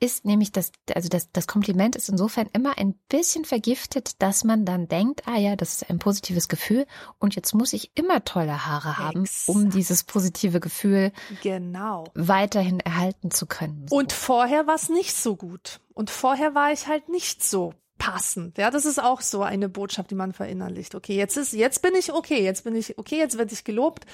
[0.00, 4.64] ist nämlich das, also das, das Kompliment ist insofern immer ein bisschen vergiftet, dass man
[4.64, 6.86] dann denkt, ah ja, das ist ein positives Gefühl
[7.18, 9.48] und jetzt muss ich immer tolle Haare haben, Exakt.
[9.48, 12.04] um dieses positive Gefühl genau.
[12.14, 13.86] weiterhin erhalten zu können.
[13.88, 13.96] So.
[13.96, 15.80] Und vorher war es nicht so gut.
[15.94, 17.72] Und vorher war ich halt nicht so
[18.04, 18.58] passend.
[18.58, 20.94] Ja, das ist auch so eine Botschaft, die man verinnerlicht.
[20.94, 24.04] Okay, jetzt ist, jetzt bin ich okay, jetzt bin ich okay, jetzt werde ich gelobt.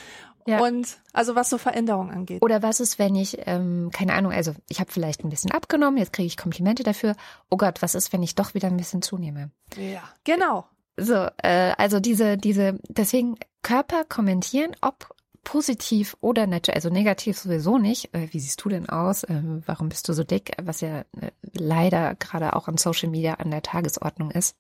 [0.47, 0.61] Ja.
[0.61, 2.43] Und also was so Veränderungen angeht.
[2.43, 5.99] Oder was ist, wenn ich, ähm, keine Ahnung, also ich habe vielleicht ein bisschen abgenommen,
[5.99, 7.15] jetzt kriege ich Komplimente dafür.
[7.51, 9.51] Oh Gott, was ist, wenn ich doch wieder ein bisschen zunehme?
[9.77, 10.67] Ja, genau.
[10.97, 17.79] So, äh, also diese, diese, deswegen Körper kommentieren, ob positiv oder natürlich, also negativ sowieso
[17.79, 18.15] nicht.
[18.15, 19.25] Äh, wie siehst du denn aus?
[19.25, 20.53] Äh, warum bist du so dick?
[20.63, 24.57] Was ja äh, leider gerade auch an Social Media an der Tagesordnung ist.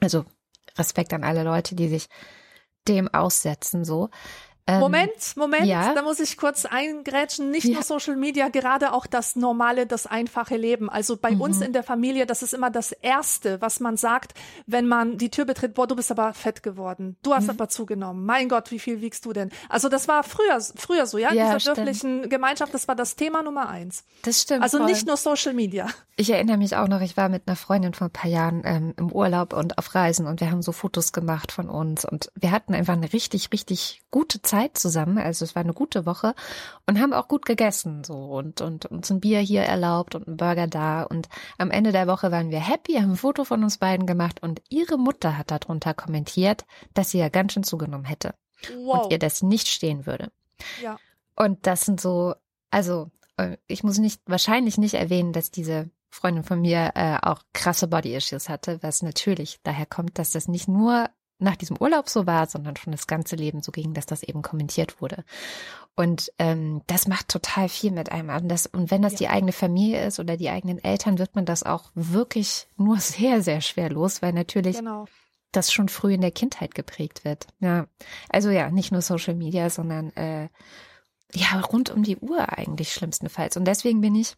[0.00, 0.24] Also
[0.76, 2.08] Respekt an alle Leute, die sich
[2.88, 4.10] dem aussetzen, so.
[4.68, 5.94] Ähm, Moment, Moment, ja?
[5.94, 7.52] da muss ich kurz eingrätschen.
[7.52, 7.74] Nicht ja.
[7.74, 10.90] nur Social Media, gerade auch das normale, das einfache Leben.
[10.90, 11.40] Also bei mhm.
[11.40, 14.34] uns in der Familie, das ist immer das Erste, was man sagt,
[14.66, 17.16] wenn man die Tür betritt, boah, du bist aber fett geworden.
[17.22, 17.50] Du hast mhm.
[17.50, 18.26] aber zugenommen.
[18.26, 19.50] Mein Gott, wie viel wiegst du denn?
[19.68, 21.76] Also das war früher, früher so, ja, in dieser stimmt.
[21.76, 24.02] dörflichen Gemeinschaft, das war das Thema Nummer eins.
[24.22, 24.64] Das stimmt.
[24.64, 24.86] Also voll.
[24.86, 25.86] nicht nur Social Media.
[26.16, 28.94] Ich erinnere mich auch noch, ich war mit einer Freundin vor ein paar Jahren ähm,
[28.96, 32.50] im Urlaub und auf Reisen und wir haben so Fotos gemacht von uns und wir
[32.50, 35.18] hatten einfach eine richtig, richtig gute Zeit zusammen.
[35.18, 36.34] Also es war eine gute Woche
[36.86, 40.36] und haben auch gut gegessen so und, und uns ein Bier hier erlaubt und ein
[40.36, 41.02] Burger da.
[41.02, 44.42] Und am Ende der Woche waren wir happy, haben ein Foto von uns beiden gemacht
[44.42, 46.64] und ihre Mutter hat darunter kommentiert,
[46.94, 48.34] dass sie ja ganz schön zugenommen hätte.
[48.84, 49.04] Wow.
[49.04, 50.30] Und ihr das nicht stehen würde.
[50.82, 50.98] Ja.
[51.34, 52.34] Und das sind so,
[52.70, 57.42] also äh, ich muss nicht, wahrscheinlich nicht erwähnen, dass diese Freundin von mir äh, auch
[57.52, 62.26] krasse Body-Issues hatte, was natürlich daher kommt, dass das nicht nur nach diesem Urlaub so
[62.26, 65.24] war, sondern schon das ganze Leben so ging, dass das eben kommentiert wurde.
[65.94, 68.30] Und ähm, das macht total viel mit einem.
[68.30, 69.18] Und, das, und wenn das ja.
[69.18, 73.42] die eigene Familie ist oder die eigenen Eltern, wird man das auch wirklich nur sehr,
[73.42, 75.06] sehr schwer los, weil natürlich genau.
[75.52, 77.46] das schon früh in der Kindheit geprägt wird.
[77.60, 77.86] Ja,
[78.28, 80.48] also ja, nicht nur Social Media, sondern äh,
[81.34, 83.56] ja rund um die Uhr eigentlich schlimmstenfalls.
[83.56, 84.36] Und deswegen bin ich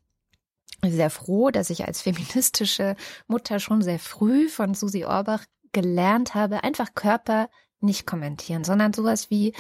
[0.82, 6.64] sehr froh, dass ich als feministische Mutter schon sehr früh von Susi Orbach gelernt habe,
[6.64, 7.48] einfach Körper
[7.80, 9.52] nicht kommentieren, sondern sowas wie,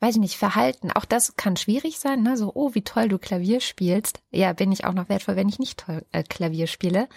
[0.00, 0.90] weiß ich nicht, Verhalten.
[0.90, 2.36] Auch das kann schwierig sein, ne?
[2.36, 4.20] So, oh, wie toll du Klavier spielst.
[4.30, 7.08] Ja, bin ich auch noch wertvoll, wenn ich nicht toll äh, Klavier spiele.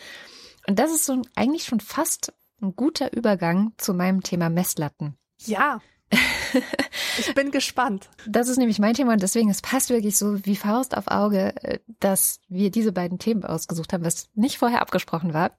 [0.68, 5.18] Und das ist so eigentlich schon fast ein guter Übergang zu meinem Thema Messlatten.
[5.46, 5.82] Ja.
[7.18, 8.10] Ich bin gespannt.
[8.28, 11.56] Das ist nämlich mein Thema und deswegen, es passt wirklich so wie Faust auf Auge,
[11.64, 15.52] äh, dass wir diese beiden Themen ausgesucht haben, was nicht vorher abgesprochen war.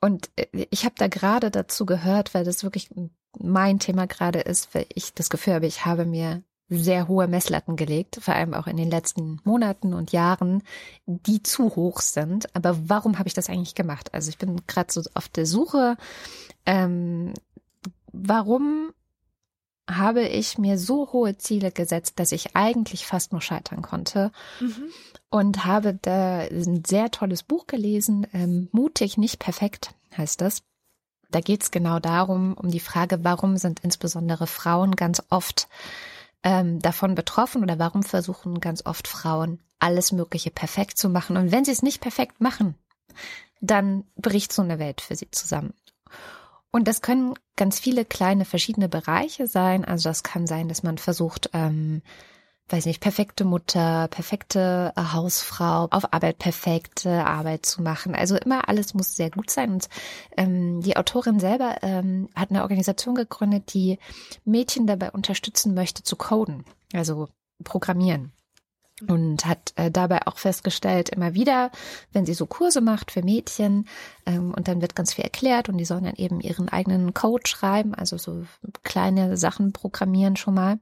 [0.00, 2.90] Und äh, ich habe da gerade dazu gehört, weil das wirklich
[3.38, 7.74] mein Thema gerade ist, weil ich das Gefühl habe, ich habe mir sehr hohe Messlatten
[7.74, 10.62] gelegt, vor allem auch in den letzten Monaten und Jahren,
[11.06, 12.54] die zu hoch sind.
[12.54, 14.14] Aber warum habe ich das eigentlich gemacht?
[14.14, 15.96] Also ich bin gerade so auf der Suche,
[16.66, 17.34] ähm,
[18.12, 18.92] warum
[19.96, 24.32] habe ich mir so hohe Ziele gesetzt, dass ich eigentlich fast nur scheitern konnte.
[24.60, 24.90] Mhm.
[25.30, 30.62] Und habe da ein sehr tolles Buch gelesen, ähm, Mutig, nicht perfekt heißt das.
[31.30, 35.68] Da geht es genau darum, um die Frage, warum sind insbesondere Frauen ganz oft
[36.42, 41.36] ähm, davon betroffen oder warum versuchen ganz oft Frauen alles Mögliche perfekt zu machen.
[41.36, 42.74] Und wenn sie es nicht perfekt machen,
[43.60, 45.74] dann bricht so eine Welt für sie zusammen.
[46.72, 49.84] Und das können ganz viele kleine verschiedene Bereiche sein.
[49.84, 52.02] Also das kann sein, dass man versucht, ähm,
[52.68, 58.14] weiß nicht, perfekte Mutter, perfekte äh, Hausfrau, auf Arbeit perfekte Arbeit zu machen.
[58.14, 59.72] Also immer alles muss sehr gut sein.
[59.72, 59.88] Und
[60.36, 63.98] ähm, die Autorin selber ähm, hat eine Organisation gegründet, die
[64.44, 67.28] Mädchen dabei unterstützen möchte zu coden, also
[67.64, 68.32] programmieren
[69.08, 71.70] und hat äh, dabei auch festgestellt, immer wieder,
[72.12, 73.86] wenn sie so Kurse macht für Mädchen
[74.26, 77.46] ähm, und dann wird ganz viel erklärt und die sollen dann eben ihren eigenen Code
[77.46, 78.44] schreiben, also so
[78.82, 80.78] kleine Sachen programmieren schon mal,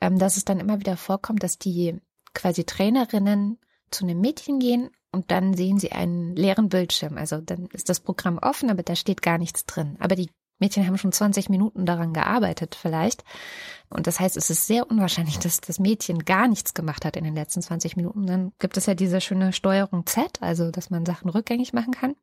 [0.00, 1.98] ähm, dass es dann immer wieder vorkommt, dass die
[2.34, 3.58] quasi Trainerinnen
[3.90, 7.16] zu einem Mädchen gehen und dann sehen sie einen leeren Bildschirm.
[7.16, 9.96] Also dann ist das Programm offen, aber da steht gar nichts drin.
[10.00, 13.24] Aber die Mädchen haben schon 20 Minuten daran gearbeitet vielleicht.
[13.90, 17.24] Und das heißt, es ist sehr unwahrscheinlich, dass das Mädchen gar nichts gemacht hat in
[17.24, 18.26] den letzten 20 Minuten.
[18.26, 22.16] Dann gibt es ja diese schöne Steuerung Z, also dass man Sachen rückgängig machen kann.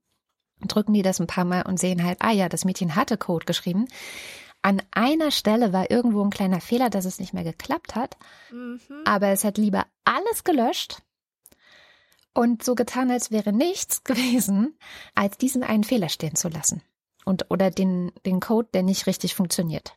[0.61, 3.45] Drücken die das ein paar Mal und sehen halt, ah ja, das Mädchen hatte Code
[3.45, 3.87] geschrieben.
[4.61, 8.17] An einer Stelle war irgendwo ein kleiner Fehler, dass es nicht mehr geklappt hat.
[8.51, 8.79] Mhm.
[9.05, 11.01] Aber es hat lieber alles gelöscht
[12.33, 14.77] und so getan, als wäre nichts gewesen,
[15.13, 16.81] als diesen einen Fehler stehen zu lassen
[17.25, 19.95] und oder den, den Code, der nicht richtig funktioniert.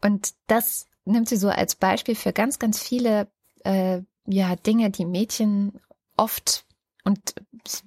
[0.00, 3.28] Und das nimmt sie so als Beispiel für ganz, ganz viele
[3.64, 5.80] äh, ja, Dinge, die Mädchen
[6.16, 6.64] oft
[7.04, 7.34] und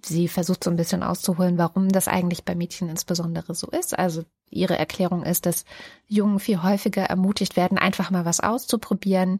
[0.03, 3.97] sie versucht so ein bisschen auszuholen, warum das eigentlich bei Mädchen insbesondere so ist.
[3.97, 5.63] Also ihre Erklärung ist, dass
[6.07, 9.39] Jungen viel häufiger ermutigt werden, einfach mal was auszuprobieren,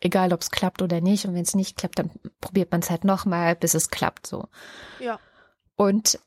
[0.00, 1.26] egal ob es klappt oder nicht.
[1.26, 4.48] Und wenn es nicht klappt, dann probiert man es halt nochmal, bis es klappt so.
[5.00, 5.18] Ja.
[5.76, 6.18] Und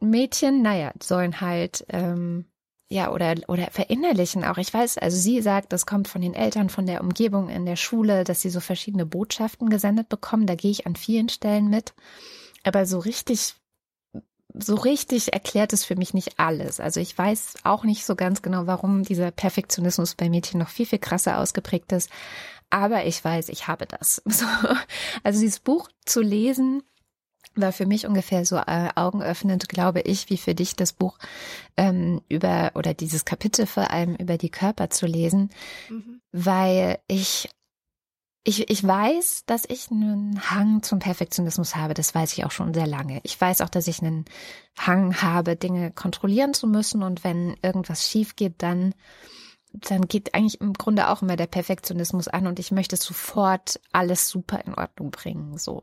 [0.00, 2.46] Mädchen, naja, sollen halt ähm,
[2.88, 4.58] ja oder oder verinnerlichen auch.
[4.58, 7.76] Ich weiß, also sie sagt, das kommt von den Eltern, von der Umgebung in der
[7.76, 10.46] Schule, dass sie so verschiedene Botschaften gesendet bekommen.
[10.46, 11.94] Da gehe ich an vielen Stellen mit,
[12.64, 13.54] aber so richtig
[14.58, 16.80] so richtig erklärt es für mich nicht alles.
[16.80, 20.86] Also ich weiß auch nicht so ganz genau, warum dieser Perfektionismus bei Mädchen noch viel,
[20.86, 22.10] viel krasser ausgeprägt ist.
[22.70, 24.22] aber ich weiß, ich habe das.
[24.26, 24.46] So.
[25.22, 26.82] Also dieses Buch zu lesen,
[27.56, 31.18] war für mich ungefähr so äh, augenöffnend, glaube ich, wie für dich das Buch
[31.76, 35.50] ähm, über oder dieses Kapitel vor allem über die Körper zu lesen,
[35.88, 36.20] mhm.
[36.32, 37.48] weil ich
[38.48, 41.94] ich, ich weiß, dass ich einen Hang zum Perfektionismus habe.
[41.94, 43.18] Das weiß ich auch schon sehr lange.
[43.24, 44.24] Ich weiß auch, dass ich einen
[44.78, 47.02] Hang habe, Dinge kontrollieren zu müssen.
[47.02, 48.94] Und wenn irgendwas schief geht, dann,
[49.72, 54.28] dann geht eigentlich im Grunde auch immer der Perfektionismus an und ich möchte sofort alles
[54.28, 55.82] super in Ordnung bringen, so.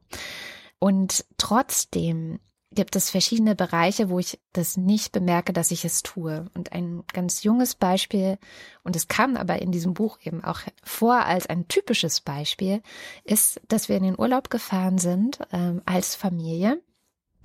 [0.84, 2.42] Und trotzdem
[2.74, 6.48] gibt es verschiedene Bereiche, wo ich das nicht bemerke, dass ich es tue.
[6.56, 8.38] Und ein ganz junges Beispiel,
[8.84, 12.82] und es kam aber in diesem Buch eben auch vor als ein typisches Beispiel,
[13.24, 16.82] ist, dass wir in den Urlaub gefahren sind ähm, als Familie.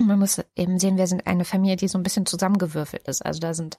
[0.00, 3.24] Man muss eben sehen, wir sind eine Familie, die so ein bisschen zusammengewürfelt ist.
[3.24, 3.78] Also da sind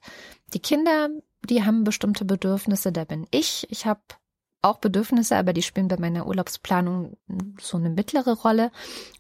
[0.54, 1.10] die Kinder,
[1.50, 3.68] die haben bestimmte Bedürfnisse, da bin ich.
[3.70, 4.00] Ich habe
[4.62, 7.18] auch Bedürfnisse, aber die spielen bei meiner Urlaubsplanung
[7.60, 8.72] so eine mittlere Rolle.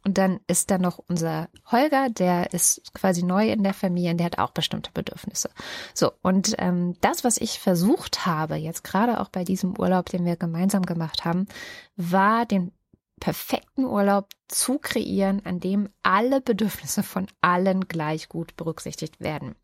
[0.03, 4.17] Und dann ist da noch unser Holger, der ist quasi neu in der Familie und
[4.17, 5.49] der hat auch bestimmte Bedürfnisse.
[5.93, 10.25] So, und ähm, das, was ich versucht habe, jetzt gerade auch bei diesem Urlaub, den
[10.25, 11.47] wir gemeinsam gemacht haben,
[11.95, 12.71] war den
[13.19, 19.55] perfekten Urlaub zu kreieren, an dem alle Bedürfnisse von allen gleich gut berücksichtigt werden.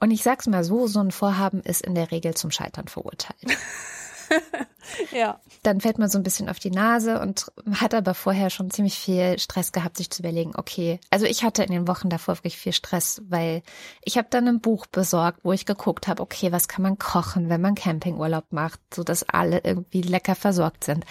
[0.00, 3.42] Und ich sag's mal so, so ein Vorhaben ist in der Regel zum Scheitern verurteilt.
[5.12, 5.40] ja.
[5.62, 8.98] Dann fällt man so ein bisschen auf die Nase und hat aber vorher schon ziemlich
[8.98, 12.56] viel Stress gehabt, sich zu überlegen, okay, also ich hatte in den Wochen davor wirklich
[12.56, 13.62] viel Stress, weil
[14.02, 17.48] ich habe dann ein Buch besorgt, wo ich geguckt habe, okay, was kann man kochen,
[17.48, 21.04] wenn man Campingurlaub macht, so dass alle irgendwie lecker versorgt sind.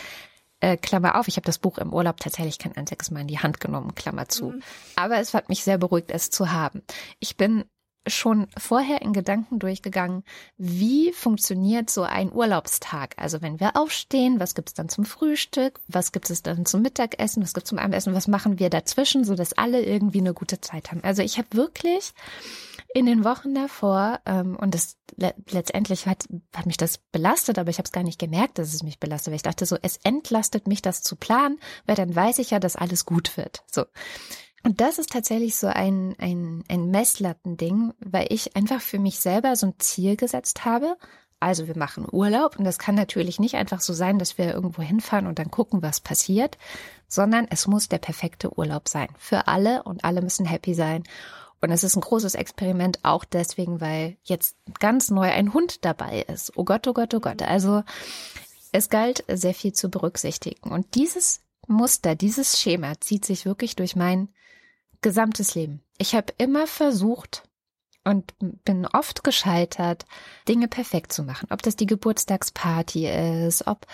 [0.60, 3.38] Äh, Klammer auf, ich habe das Buch im Urlaub tatsächlich kein einziges Mal in die
[3.38, 4.50] Hand genommen, Klammer zu.
[4.50, 4.64] Mhm.
[4.96, 6.82] Aber es hat mich sehr beruhigt, es zu haben.
[7.20, 7.66] Ich bin
[8.08, 10.24] schon vorher in Gedanken durchgegangen,
[10.58, 13.16] wie funktioniert so ein Urlaubstag?
[13.18, 15.80] Also wenn wir aufstehen, was gibt es dann zum Frühstück?
[15.88, 17.44] Was gibt es dann zum Mittagessen?
[17.44, 18.14] Was gibt es zum Abendessen?
[18.14, 21.04] Was machen wir dazwischen, so dass alle irgendwie eine gute Zeit haben?
[21.04, 22.14] Also ich habe wirklich
[22.94, 27.70] in den Wochen davor, ähm, und das le letztendlich hat, hat mich das belastet, aber
[27.70, 29.98] ich habe es gar nicht gemerkt, dass es mich belastet, weil ich dachte so, es
[30.04, 33.64] entlastet mich, das zu planen, weil dann weiß ich ja, dass alles gut wird.
[33.70, 33.86] So.
[34.68, 39.56] Und das ist tatsächlich so ein, ein, ein Messlattending, weil ich einfach für mich selber
[39.56, 40.98] so ein Ziel gesetzt habe.
[41.40, 44.82] Also wir machen Urlaub und das kann natürlich nicht einfach so sein, dass wir irgendwo
[44.82, 46.58] hinfahren und dann gucken, was passiert,
[47.08, 49.08] sondern es muss der perfekte Urlaub sein.
[49.18, 51.04] Für alle und alle müssen happy sein.
[51.62, 56.26] Und es ist ein großes Experiment auch deswegen, weil jetzt ganz neu ein Hund dabei
[56.28, 56.58] ist.
[56.58, 57.42] Oh Gott, oh Gott, oh Gott.
[57.42, 57.84] Also
[58.74, 60.70] es galt sehr viel zu berücksichtigen.
[60.70, 64.28] Und dieses Muster, dieses Schema zieht sich wirklich durch mein
[65.02, 65.82] gesamtes Leben.
[65.98, 67.44] Ich habe immer versucht
[68.08, 70.06] und bin oft gescheitert,
[70.48, 71.48] Dinge perfekt zu machen.
[71.52, 73.08] Ob das die Geburtstagsparty
[73.46, 73.86] ist, ob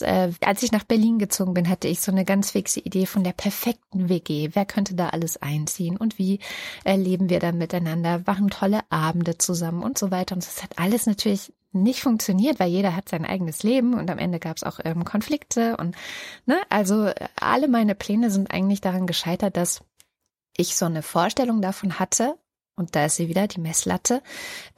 [0.00, 3.24] äh, als ich nach Berlin gezogen bin, hatte ich so eine ganz fixe Idee von
[3.24, 4.50] der perfekten WG.
[4.52, 6.40] Wer könnte da alles einziehen und wie
[6.84, 8.22] äh, leben wir dann miteinander?
[8.26, 10.34] Machen tolle Abende zusammen und so weiter.
[10.34, 14.18] Und das hat alles natürlich nicht funktioniert, weil jeder hat sein eigenes Leben und am
[14.18, 15.96] Ende gab es auch ähm, Konflikte und
[16.44, 19.80] ne, also alle meine Pläne sind eigentlich daran gescheitert, dass
[20.56, 22.36] ich so eine Vorstellung davon hatte,
[22.74, 24.22] und da ist sie wieder, die Messlatte,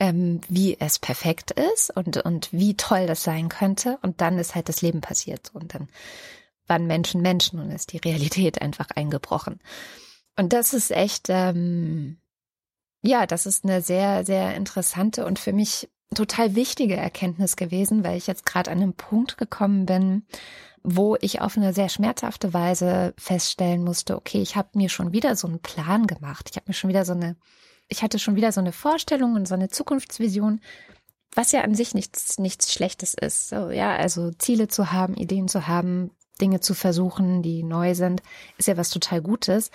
[0.01, 3.99] ähm, wie es perfekt ist und, und wie toll das sein könnte.
[4.03, 5.53] Und dann ist halt das Leben passiert.
[5.55, 5.89] Und dann
[6.67, 9.61] waren Menschen Menschen und ist die Realität einfach eingebrochen.
[10.37, 12.19] Und das ist echt, ähm,
[13.03, 18.17] ja, das ist eine sehr, sehr interessante und für mich total wichtige Erkenntnis gewesen, weil
[18.17, 20.27] ich jetzt gerade an einem Punkt gekommen bin,
[20.83, 25.35] wo ich auf eine sehr schmerzhafte Weise feststellen musste, okay, ich habe mir schon wieder
[25.35, 26.49] so einen Plan gemacht.
[26.51, 27.37] Ich habe mir schon wieder so eine,
[27.89, 30.61] ich hatte schon wieder so eine Vorstellung und so eine Zukunftsvision,
[31.35, 33.49] was ja an sich nichts, nichts Schlechtes ist.
[33.49, 38.23] So, ja, also Ziele zu haben, Ideen zu haben, Dinge zu versuchen, die neu sind,
[38.59, 39.71] ist ja was total Gutes.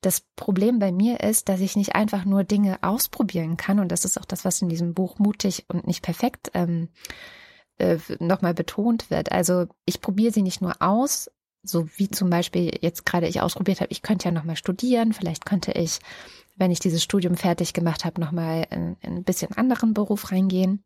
[0.00, 3.80] Das Problem bei mir ist, dass ich nicht einfach nur Dinge ausprobieren kann.
[3.80, 6.88] Und das ist auch das, was in diesem Buch mutig und nicht perfekt ähm,
[7.78, 9.32] äh, nochmal betont wird.
[9.32, 11.30] Also ich probiere sie nicht nur aus,
[11.62, 15.46] so wie zum Beispiel jetzt gerade ich ausprobiert habe, ich könnte ja nochmal studieren, vielleicht
[15.46, 16.00] könnte ich,
[16.56, 20.84] wenn ich dieses Studium fertig gemacht habe, nochmal in, in ein bisschen anderen Beruf reingehen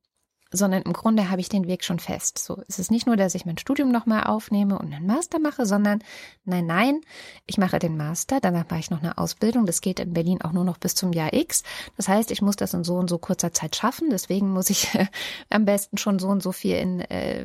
[0.52, 2.38] sondern im Grunde habe ich den Weg schon fest.
[2.38, 5.66] So es ist nicht nur, dass ich mein Studium nochmal aufnehme und einen Master mache,
[5.66, 6.02] sondern
[6.44, 7.00] nein, nein,
[7.46, 9.66] ich mache den Master, danach mache ich noch eine Ausbildung.
[9.66, 11.62] Das geht in Berlin auch nur noch bis zum Jahr X.
[11.96, 14.10] Das heißt, ich muss das in so und so kurzer Zeit schaffen.
[14.10, 14.88] Deswegen muss ich
[15.50, 17.44] am besten schon so und so viel in, äh,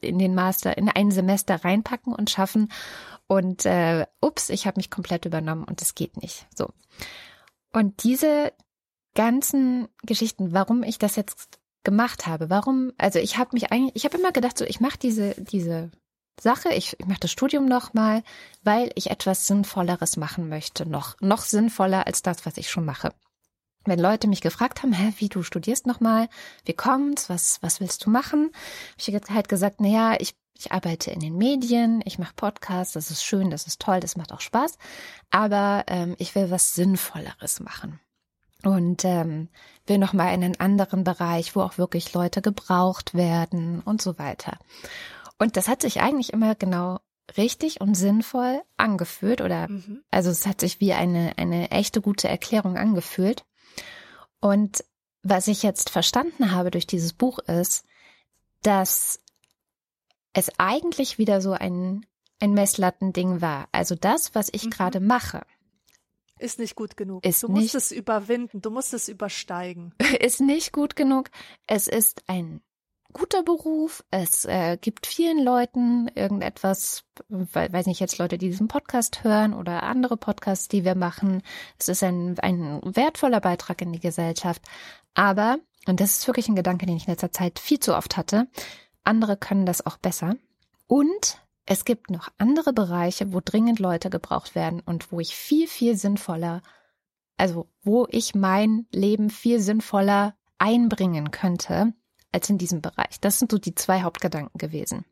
[0.00, 2.70] in den Master, in ein Semester reinpacken und schaffen.
[3.26, 6.46] Und äh, ups, ich habe mich komplett übernommen und es geht nicht.
[6.54, 6.68] So.
[7.72, 8.52] Und diese
[9.14, 12.50] ganzen Geschichten, warum ich das jetzt gemacht habe.
[12.50, 12.92] Warum?
[12.98, 15.90] Also ich habe mich eigentlich, ich habe immer gedacht, so ich mache diese diese
[16.40, 16.70] Sache.
[16.70, 18.22] Ich, ich mache das Studium nochmal,
[18.62, 20.88] weil ich etwas Sinnvolleres machen möchte.
[20.88, 23.14] Noch, noch sinnvoller als das, was ich schon mache.
[23.86, 26.28] Wenn Leute mich gefragt haben, hä, wie du studierst nochmal,
[26.64, 28.50] wie kommt's, was, was willst du machen?
[29.06, 32.94] Habe ich halt gesagt, na ja, ich, ich arbeite in den Medien, ich mache Podcasts,
[32.94, 34.78] das ist schön, das ist toll, das macht auch Spaß,
[35.30, 38.00] aber ähm, ich will was Sinnvolleres machen
[38.66, 39.48] und ähm,
[39.86, 44.18] will noch mal in einen anderen Bereich, wo auch wirklich Leute gebraucht werden und so
[44.18, 44.58] weiter.
[45.38, 47.00] Und das hat sich eigentlich immer genau
[47.36, 50.02] richtig und sinnvoll angefühlt oder mhm.
[50.10, 53.44] also es hat sich wie eine eine echte gute Erklärung angefühlt.
[54.40, 54.84] Und
[55.22, 57.86] was ich jetzt verstanden habe durch dieses Buch ist,
[58.62, 59.20] dass
[60.34, 62.04] es eigentlich wieder so ein
[62.40, 63.68] ein Messlattending war.
[63.72, 64.70] Also das, was ich mhm.
[64.70, 65.46] gerade mache,
[66.38, 67.24] ist nicht gut genug.
[67.24, 69.94] Ist du musst es überwinden, du musst es übersteigen.
[70.20, 71.30] Ist nicht gut genug.
[71.66, 72.60] Es ist ein
[73.12, 74.04] guter Beruf.
[74.10, 79.84] Es äh, gibt vielen Leuten irgendetwas, weiß nicht jetzt Leute, die diesen Podcast hören oder
[79.84, 81.42] andere Podcasts, die wir machen.
[81.78, 84.62] Es ist ein, ein wertvoller Beitrag in die Gesellschaft.
[85.14, 88.16] Aber, und das ist wirklich ein Gedanke, den ich in letzter Zeit viel zu oft
[88.16, 88.48] hatte,
[89.04, 90.34] andere können das auch besser.
[90.86, 95.66] Und es gibt noch andere Bereiche, wo dringend Leute gebraucht werden und wo ich viel,
[95.66, 96.62] viel sinnvoller,
[97.36, 101.94] also wo ich mein Leben viel sinnvoller einbringen könnte
[102.32, 103.20] als in diesem Bereich.
[103.20, 105.04] Das sind so die zwei Hauptgedanken gewesen.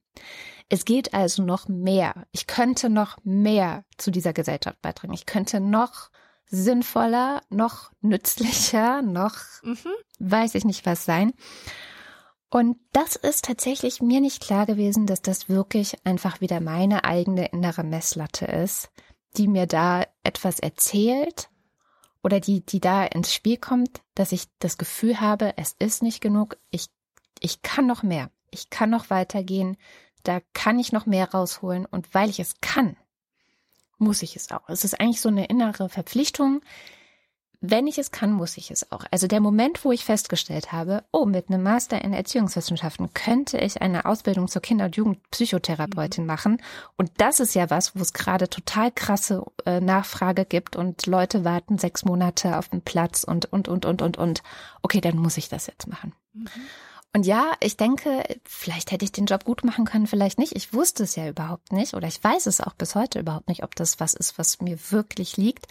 [0.68, 2.26] Es geht also noch mehr.
[2.32, 5.12] Ich könnte noch mehr zu dieser Gesellschaft beitragen.
[5.12, 6.10] Ich könnte noch
[6.46, 9.76] sinnvoller, noch nützlicher, noch mhm.
[10.18, 11.32] weiß ich nicht was sein.
[12.52, 17.46] Und das ist tatsächlich mir nicht klar gewesen, dass das wirklich einfach wieder meine eigene
[17.46, 18.90] innere Messlatte ist,
[19.38, 21.48] die mir da etwas erzählt
[22.22, 26.20] oder die, die da ins Spiel kommt, dass ich das Gefühl habe, es ist nicht
[26.20, 26.88] genug, ich,
[27.40, 29.78] ich kann noch mehr, ich kann noch weitergehen,
[30.22, 31.86] da kann ich noch mehr rausholen.
[31.86, 32.98] Und weil ich es kann,
[33.96, 34.68] muss ich es auch.
[34.68, 36.60] Es ist eigentlich so eine innere Verpflichtung,
[37.62, 39.04] wenn ich es kann, muss ich es auch.
[39.12, 43.80] Also der Moment, wo ich festgestellt habe, oh, mit einem Master in Erziehungswissenschaften könnte ich
[43.80, 46.26] eine Ausbildung zur Kinder- und Jugendpsychotherapeutin mhm.
[46.26, 46.62] machen.
[46.98, 51.44] Und das ist ja was, wo es gerade total krasse äh, Nachfrage gibt und Leute
[51.44, 54.42] warten sechs Monate auf den Platz und, und, und, und, und, und.
[54.82, 56.12] Okay, dann muss ich das jetzt machen.
[56.34, 56.48] Mhm.
[57.14, 60.56] Und ja, ich denke, vielleicht hätte ich den Job gut machen können, vielleicht nicht.
[60.56, 63.62] Ich wusste es ja überhaupt nicht oder ich weiß es auch bis heute überhaupt nicht,
[63.62, 65.66] ob das was ist, was mir wirklich liegt.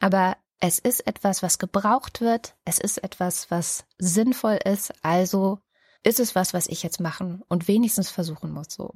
[0.00, 5.58] Aber es ist etwas, was gebraucht wird, es ist etwas, was sinnvoll ist, also
[6.04, 8.94] ist es was, was ich jetzt machen und wenigstens versuchen muss so.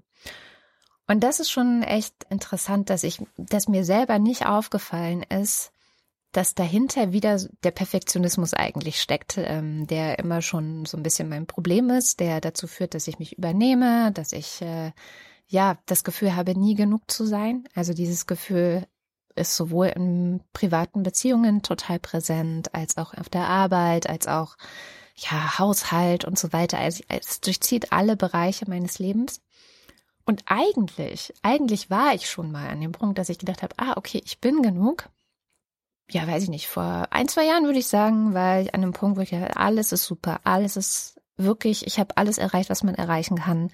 [1.09, 5.73] Und das ist schon echt interessant, dass ich, dass mir selber nicht aufgefallen ist,
[6.31, 11.49] dass dahinter wieder der Perfektionismus eigentlich steckt, ähm, der immer schon so ein bisschen mein
[11.49, 14.93] Problem ist, der dazu führt, dass ich mich übernehme, dass ich äh,
[15.49, 17.69] ja das Gefühl habe, nie genug zu sein.
[17.75, 18.87] Also dieses Gefühl,
[19.37, 24.57] ist sowohl in privaten Beziehungen total präsent, als auch auf der Arbeit, als auch
[25.16, 26.78] ja, Haushalt und so weiter.
[26.78, 29.41] Also es durchzieht alle Bereiche meines Lebens.
[30.24, 33.95] Und eigentlich, eigentlich war ich schon mal an dem Punkt, dass ich gedacht habe, ah,
[33.97, 35.09] okay, ich bin genug.
[36.11, 38.93] Ja, weiß ich nicht, vor ein, zwei Jahren würde ich sagen, war ich an dem
[38.93, 42.82] Punkt, wo ich dachte, alles ist super, alles ist wirklich, ich habe alles erreicht, was
[42.82, 43.70] man erreichen kann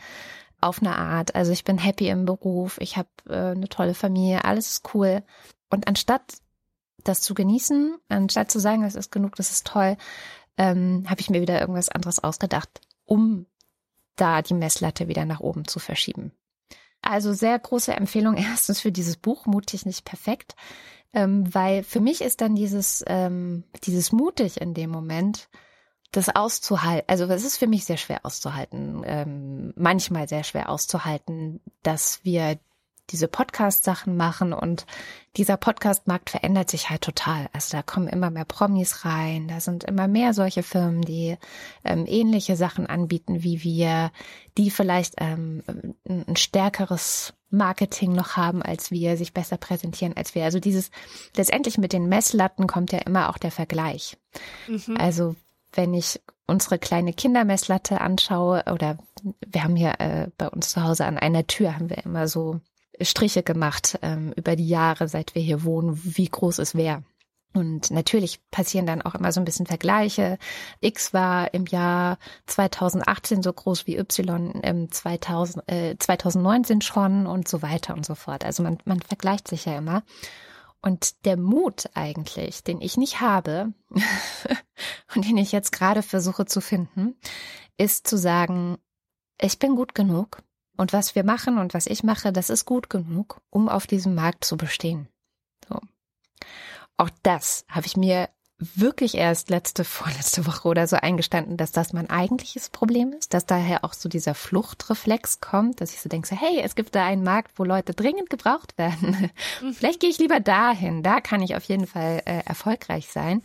[0.63, 1.35] auf eine Art.
[1.35, 5.23] Also ich bin happy im Beruf, ich habe äh, eine tolle Familie, alles ist cool.
[5.71, 6.23] Und anstatt
[7.05, 9.97] das zu genießen, anstatt zu sagen, das ist genug, das ist toll,
[10.57, 13.47] ähm, habe ich mir wieder irgendwas anderes ausgedacht, um
[14.17, 16.33] da die Messlatte wieder nach oben zu verschieben.
[17.01, 20.55] Also sehr große Empfehlung erstens für dieses Buch, mutig nicht perfekt,
[21.13, 25.49] ähm, weil für mich ist dann dieses, ähm, dieses mutig in dem Moment
[26.13, 31.61] das auszuhalten, also es ist für mich sehr schwer auszuhalten, ähm, manchmal sehr schwer auszuhalten,
[31.83, 32.59] dass wir
[33.11, 34.87] diese Podcast-Sachen machen und
[35.37, 37.49] dieser Podcast-Markt verändert sich halt total.
[37.53, 41.37] Also da kommen immer mehr Promis rein, da sind immer mehr solche Firmen, die
[41.85, 44.13] ähm, ähnliche Sachen anbieten wie wir,
[44.57, 45.63] die vielleicht ähm,
[46.09, 50.45] ein stärkeres Marketing noch haben als wir, sich besser präsentieren als wir.
[50.45, 50.91] Also dieses,
[51.37, 54.17] letztendlich mit den Messlatten kommt ja immer auch der Vergleich.
[54.69, 54.97] Mhm.
[54.97, 55.35] Also
[55.73, 58.99] wenn ich unsere kleine Kindermesslatte anschaue oder
[59.47, 62.61] wir haben hier äh, bei uns zu Hause an einer Tür haben wir immer so
[63.01, 67.03] Striche gemacht ähm, über die Jahre, seit wir hier wohnen, wie groß es wäre.
[67.55, 70.39] Und natürlich passieren dann auch immer so ein bisschen Vergleiche.
[70.81, 77.49] X war im Jahr 2018 so groß wie Y im 2000, äh, 2019 schon und
[77.49, 78.45] so weiter und so fort.
[78.45, 80.03] Also man, man vergleicht sich ja immer.
[80.83, 83.73] Und der Mut eigentlich, den ich nicht habe
[85.15, 87.17] und den ich jetzt gerade versuche zu finden,
[87.79, 88.79] ist zu sagen,
[89.41, 90.43] ich bin gut genug
[90.77, 94.15] Und was wir machen und was ich mache, das ist gut genug, um auf diesem
[94.15, 95.09] Markt zu bestehen.
[95.69, 95.79] So.
[96.97, 98.29] Auch das habe ich mir
[98.75, 103.47] wirklich erst letzte, vorletzte Woche oder so eingestanden, dass das mein eigentliches Problem ist, dass
[103.47, 107.05] daher auch so dieser Fluchtreflex kommt, dass ich so denke, so, hey, es gibt da
[107.05, 109.31] einen Markt, wo Leute dringend gebraucht werden.
[109.61, 109.73] Mhm.
[109.75, 113.43] Vielleicht gehe ich lieber dahin, da kann ich auf jeden Fall äh, erfolgreich sein.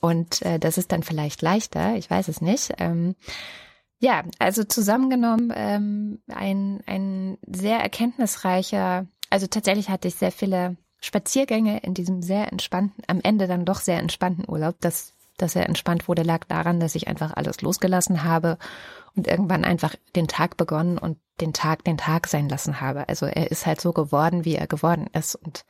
[0.00, 2.72] Und äh, das ist dann vielleicht leichter, ich weiß es nicht.
[2.78, 3.16] Ähm,
[3.98, 11.78] ja, also zusammengenommen ähm, ein, ein sehr erkenntnisreicher, also tatsächlich hatte ich sehr viele Spaziergänge
[11.80, 16.08] in diesem sehr entspannten, am Ende dann doch sehr entspannten Urlaub, dass, dass er entspannt
[16.08, 18.58] wurde, lag daran, dass ich einfach alles losgelassen habe
[19.14, 23.08] und irgendwann einfach den Tag begonnen und den Tag den Tag sein lassen habe.
[23.08, 25.64] Also er ist halt so geworden, wie er geworden ist und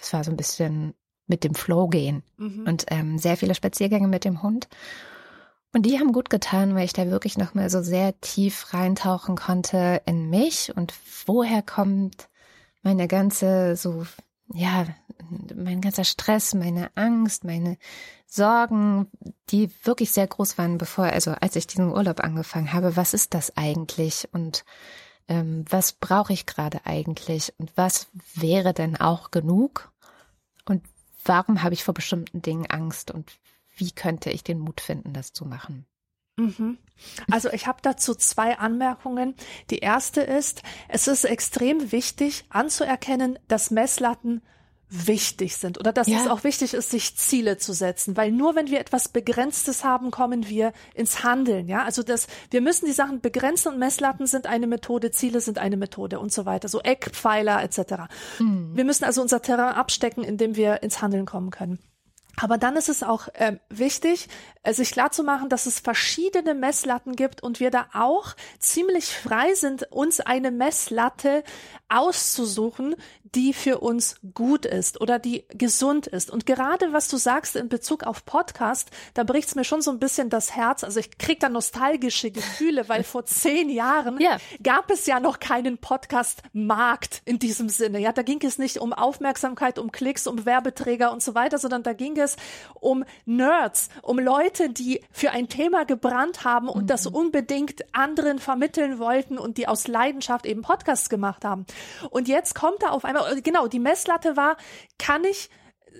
[0.00, 0.94] es war so ein bisschen
[1.26, 2.66] mit dem Flow gehen mhm.
[2.66, 4.68] und ähm, sehr viele Spaziergänge mit dem Hund.
[5.74, 10.00] Und die haben gut getan, weil ich da wirklich nochmal so sehr tief reintauchen konnte
[10.06, 10.94] in mich und
[11.26, 12.28] woher kommt
[12.82, 14.06] meine ganze so
[14.54, 14.86] ja,
[15.54, 17.76] mein ganzer Stress, meine Angst, meine
[18.26, 19.08] Sorgen,
[19.50, 23.34] die wirklich sehr groß waren, bevor, also als ich diesen Urlaub angefangen habe, was ist
[23.34, 24.64] das eigentlich und
[25.28, 29.92] ähm, was brauche ich gerade eigentlich und was wäre denn auch genug
[30.64, 30.82] und
[31.24, 33.38] warum habe ich vor bestimmten Dingen Angst und
[33.76, 35.86] wie könnte ich den Mut finden, das zu machen?
[36.38, 36.78] Mhm.
[37.30, 39.34] Also ich habe dazu zwei Anmerkungen.
[39.70, 44.42] Die erste ist, es ist extrem wichtig anzuerkennen, dass Messlatten
[44.90, 46.18] wichtig sind oder dass ja.
[46.18, 50.10] es auch wichtig ist, sich Ziele zu setzen, weil nur wenn wir etwas Begrenztes haben,
[50.10, 51.68] kommen wir ins Handeln.
[51.68, 55.58] Ja, also das, wir müssen die Sachen begrenzen und Messlatten sind eine Methode, Ziele sind
[55.58, 58.08] eine Methode und so weiter, so Eckpfeiler etc.
[58.38, 58.70] Mhm.
[58.74, 61.78] Wir müssen also unser Terrain abstecken, indem wir ins Handeln kommen können.
[62.40, 64.28] Aber dann ist es auch äh, wichtig,
[64.70, 69.54] sich klar zu machen, dass es verschiedene Messlatten gibt und wir da auch ziemlich frei
[69.54, 71.42] sind, uns eine Messlatte
[71.88, 72.94] auszusuchen,
[73.34, 76.30] die für uns gut ist oder die gesund ist.
[76.30, 79.90] Und gerade was du sagst in Bezug auf Podcast, da bricht es mir schon so
[79.90, 80.84] ein bisschen das Herz.
[80.84, 84.38] Also ich krieg da nostalgische Gefühle, weil vor zehn Jahren ja.
[84.62, 87.98] gab es ja noch keinen Podcast-Markt in diesem Sinne.
[87.98, 91.82] Ja, da ging es nicht um Aufmerksamkeit, um Klicks, um Werbeträger und so weiter, sondern
[91.82, 92.36] da ging es
[92.74, 96.86] um Nerds, um Leute, die für ein Thema gebrannt haben und mhm.
[96.86, 101.66] das unbedingt anderen vermitteln wollten und die aus Leidenschaft eben Podcasts gemacht haben.
[102.10, 104.56] Und jetzt kommt da auf einmal äh, genau, die Messlatte war,
[104.98, 105.50] kann ich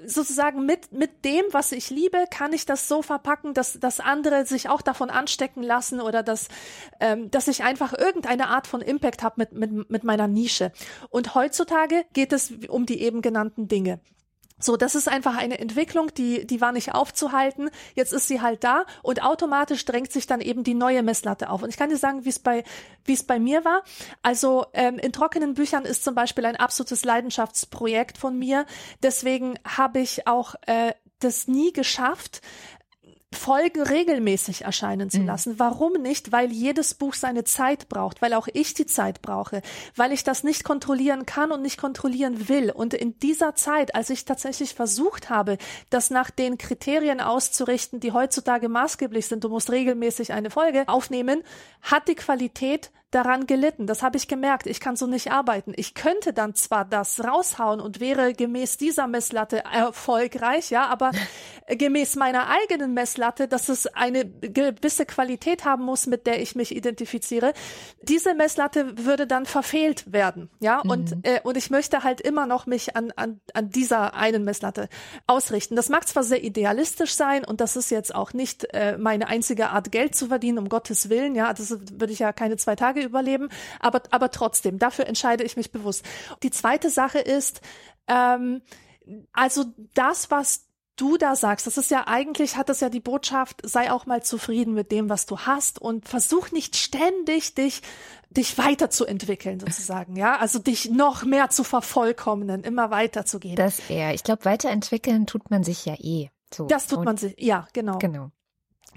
[0.06, 4.46] sozusagen mit, mit dem, was ich liebe, kann ich das so verpacken, dass, dass andere
[4.46, 6.48] sich auch davon anstecken lassen oder dass,
[7.00, 10.72] ähm, dass ich einfach irgendeine Art von Impact habe mit, mit, mit meiner Nische.
[11.10, 14.00] Und heutzutage geht es um die eben genannten Dinge.
[14.58, 17.70] So, das ist einfach eine Entwicklung, die, die war nicht aufzuhalten.
[17.94, 21.62] Jetzt ist sie halt da und automatisch drängt sich dann eben die neue Messlatte auf.
[21.62, 22.64] Und ich kann dir sagen, wie es bei,
[23.04, 23.82] wie es bei mir war.
[24.22, 28.66] Also ähm, in trockenen Büchern ist zum Beispiel ein absolutes Leidenschaftsprojekt von mir.
[29.02, 32.42] Deswegen habe ich auch äh, das nie geschafft,
[33.38, 35.26] Folgen regelmäßig erscheinen zu mhm.
[35.26, 35.58] lassen.
[35.58, 36.32] Warum nicht?
[36.32, 39.62] Weil jedes Buch seine Zeit braucht, weil auch ich die Zeit brauche,
[39.96, 42.70] weil ich das nicht kontrollieren kann und nicht kontrollieren will.
[42.70, 45.56] Und in dieser Zeit, als ich tatsächlich versucht habe,
[45.90, 51.42] das nach den Kriterien auszurichten, die heutzutage maßgeblich sind, du musst regelmäßig eine Folge aufnehmen,
[51.82, 53.86] hat die Qualität daran gelitten.
[53.86, 54.66] Das habe ich gemerkt.
[54.66, 55.72] Ich kann so nicht arbeiten.
[55.76, 61.12] Ich könnte dann zwar das raushauen und wäre gemäß dieser Messlatte erfolgreich, ja, aber
[61.68, 66.76] gemäß meiner eigenen Messlatte, dass es eine gewisse Qualität haben muss, mit der ich mich
[66.76, 67.54] identifiziere,
[68.02, 70.90] diese Messlatte würde dann verfehlt werden, ja, mhm.
[70.90, 74.88] und äh, und ich möchte halt immer noch mich an an an dieser einen Messlatte
[75.26, 75.76] ausrichten.
[75.76, 79.70] Das mag zwar sehr idealistisch sein und das ist jetzt auch nicht äh, meine einzige
[79.70, 82.97] Art Geld zu verdienen, um Gottes Willen, ja, das würde ich ja keine zwei Tage
[82.98, 83.48] Tage überleben,
[83.80, 86.04] aber, aber trotzdem, dafür entscheide ich mich bewusst.
[86.42, 87.60] Die zweite Sache ist,
[88.06, 88.62] ähm,
[89.32, 93.60] also das, was du da sagst, das ist ja eigentlich, hat das ja die Botschaft,
[93.62, 97.82] sei auch mal zufrieden mit dem, was du hast und versuch nicht ständig dich,
[98.30, 103.56] dich weiterzuentwickeln sozusagen, ja, also dich noch mehr zu vervollkommnen, immer weiterzugehen.
[103.56, 104.12] Das eher.
[104.12, 106.30] Ich glaube, weiterentwickeln tut man sich ja eh.
[106.52, 106.66] So.
[106.66, 107.98] Das tut und man sich, ja, genau.
[107.98, 108.30] Genau.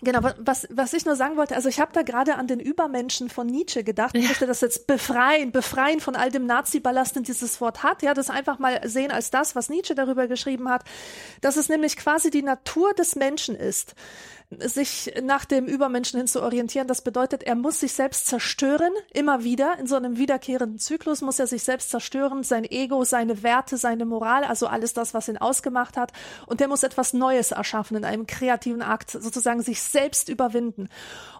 [0.03, 3.29] Genau, was, was ich nur sagen wollte, also ich habe da gerade an den Übermenschen
[3.29, 4.15] von Nietzsche gedacht.
[4.15, 8.01] Ich möchte das jetzt befreien, befreien von all dem Nazi-Ballast, den dieses Wort hat.
[8.01, 10.83] Ja, das einfach mal sehen als das, was Nietzsche darüber geschrieben hat,
[11.41, 13.93] dass es nämlich quasi die Natur des Menschen ist,
[14.59, 16.87] sich nach dem Übermenschen hin zu orientieren.
[16.87, 19.77] Das bedeutet, er muss sich selbst zerstören, immer wieder.
[19.79, 24.05] In so einem wiederkehrenden Zyklus muss er sich selbst zerstören, sein Ego, seine Werte, seine
[24.05, 26.11] Moral, also alles das, was ihn ausgemacht hat.
[26.47, 30.89] Und der muss etwas Neues erschaffen in einem kreativen Akt, sozusagen sich selbst überwinden.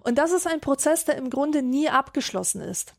[0.03, 2.93] Und das ist ein Prozess, der im Grunde nie abgeschlossen ist.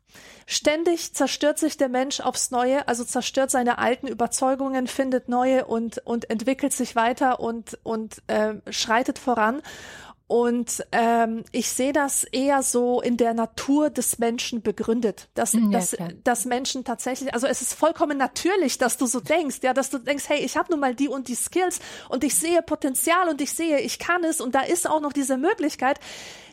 [0.47, 5.99] Ständig zerstört sich der Mensch aufs Neue, also zerstört seine alten Überzeugungen, findet neue und,
[6.05, 9.63] und entwickelt sich weiter und, und äh, schreitet voran.
[10.33, 15.61] Und ähm, ich sehe das eher so in der Natur des Menschen begründet, dass, ja,
[15.71, 19.91] dass, dass Menschen tatsächlich, also es ist vollkommen natürlich, dass du so denkst, ja, dass
[19.91, 23.29] du denkst, hey, ich habe nun mal die und die Skills und ich sehe Potenzial
[23.29, 26.01] und ich sehe, ich kann es und da ist auch noch diese Möglichkeit.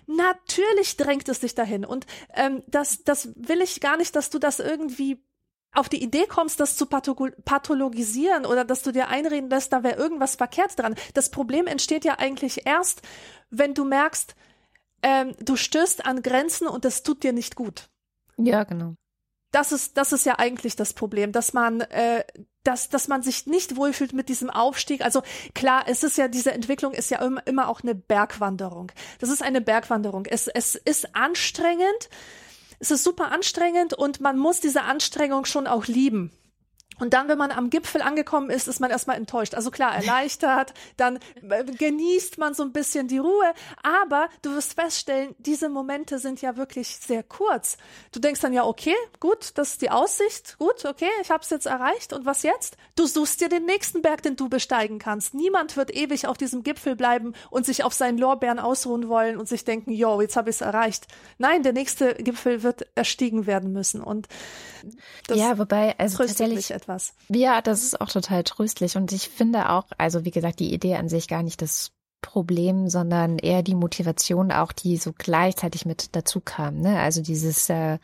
[0.07, 1.85] Natürlich drängt es dich dahin.
[1.85, 5.23] Und ähm, das, das will ich gar nicht, dass du das irgendwie
[5.71, 9.97] auf die Idee kommst, das zu pathologisieren oder dass du dir einreden lässt, da wäre
[9.97, 10.95] irgendwas verkehrt dran.
[11.13, 13.01] Das Problem entsteht ja eigentlich erst,
[13.49, 14.35] wenn du merkst,
[15.01, 17.89] ähm, du stößt an Grenzen und es tut dir nicht gut.
[18.37, 18.95] Ja, genau
[19.51, 22.23] das ist, das ist ja eigentlich das Problem, dass man, äh,
[22.63, 25.01] dass, dass man sich nicht wohlfühlt mit diesem Aufstieg.
[25.03, 25.23] Also
[25.55, 28.91] klar, es ist ja, diese Entwicklung ist ja immer, immer auch eine Bergwanderung.
[29.19, 30.25] Das ist eine Bergwanderung.
[30.27, 32.09] Es, es ist anstrengend.
[32.79, 36.31] Es ist super anstrengend und man muss diese Anstrengung schon auch lieben.
[36.99, 39.55] Und dann, wenn man am Gipfel angekommen ist, ist man erstmal enttäuscht.
[39.55, 41.19] Also klar, erleichtert, dann
[41.49, 43.53] äh, genießt man so ein bisschen die Ruhe.
[43.83, 47.77] Aber du wirst feststellen, diese Momente sind ja wirklich sehr kurz.
[48.11, 51.49] Du denkst dann ja, okay, gut, das ist die Aussicht, gut, okay, ich habe es
[51.49, 52.13] jetzt erreicht.
[52.13, 52.77] Und was jetzt?
[52.95, 55.33] Du suchst dir den nächsten Berg, den du besteigen kannst.
[55.33, 59.47] Niemand wird ewig auf diesem Gipfel bleiben und sich auf seinen Lorbeeren ausruhen wollen und
[59.47, 61.07] sich denken, yo, jetzt habe ich es erreicht.
[61.37, 64.01] Nein, der nächste Gipfel wird erstiegen werden müssen.
[64.01, 64.27] Und
[65.27, 67.13] das ja, wobei, also tatsächlich etwas.
[67.29, 68.97] Ja, das ist auch total tröstlich.
[68.97, 72.89] Und ich finde auch, also wie gesagt, die Idee an sich gar nicht das Problem,
[72.89, 76.79] sondern eher die Motivation auch, die so gleichzeitig mit dazu kam.
[76.79, 76.99] Ne?
[76.99, 77.97] Also dieses, äh,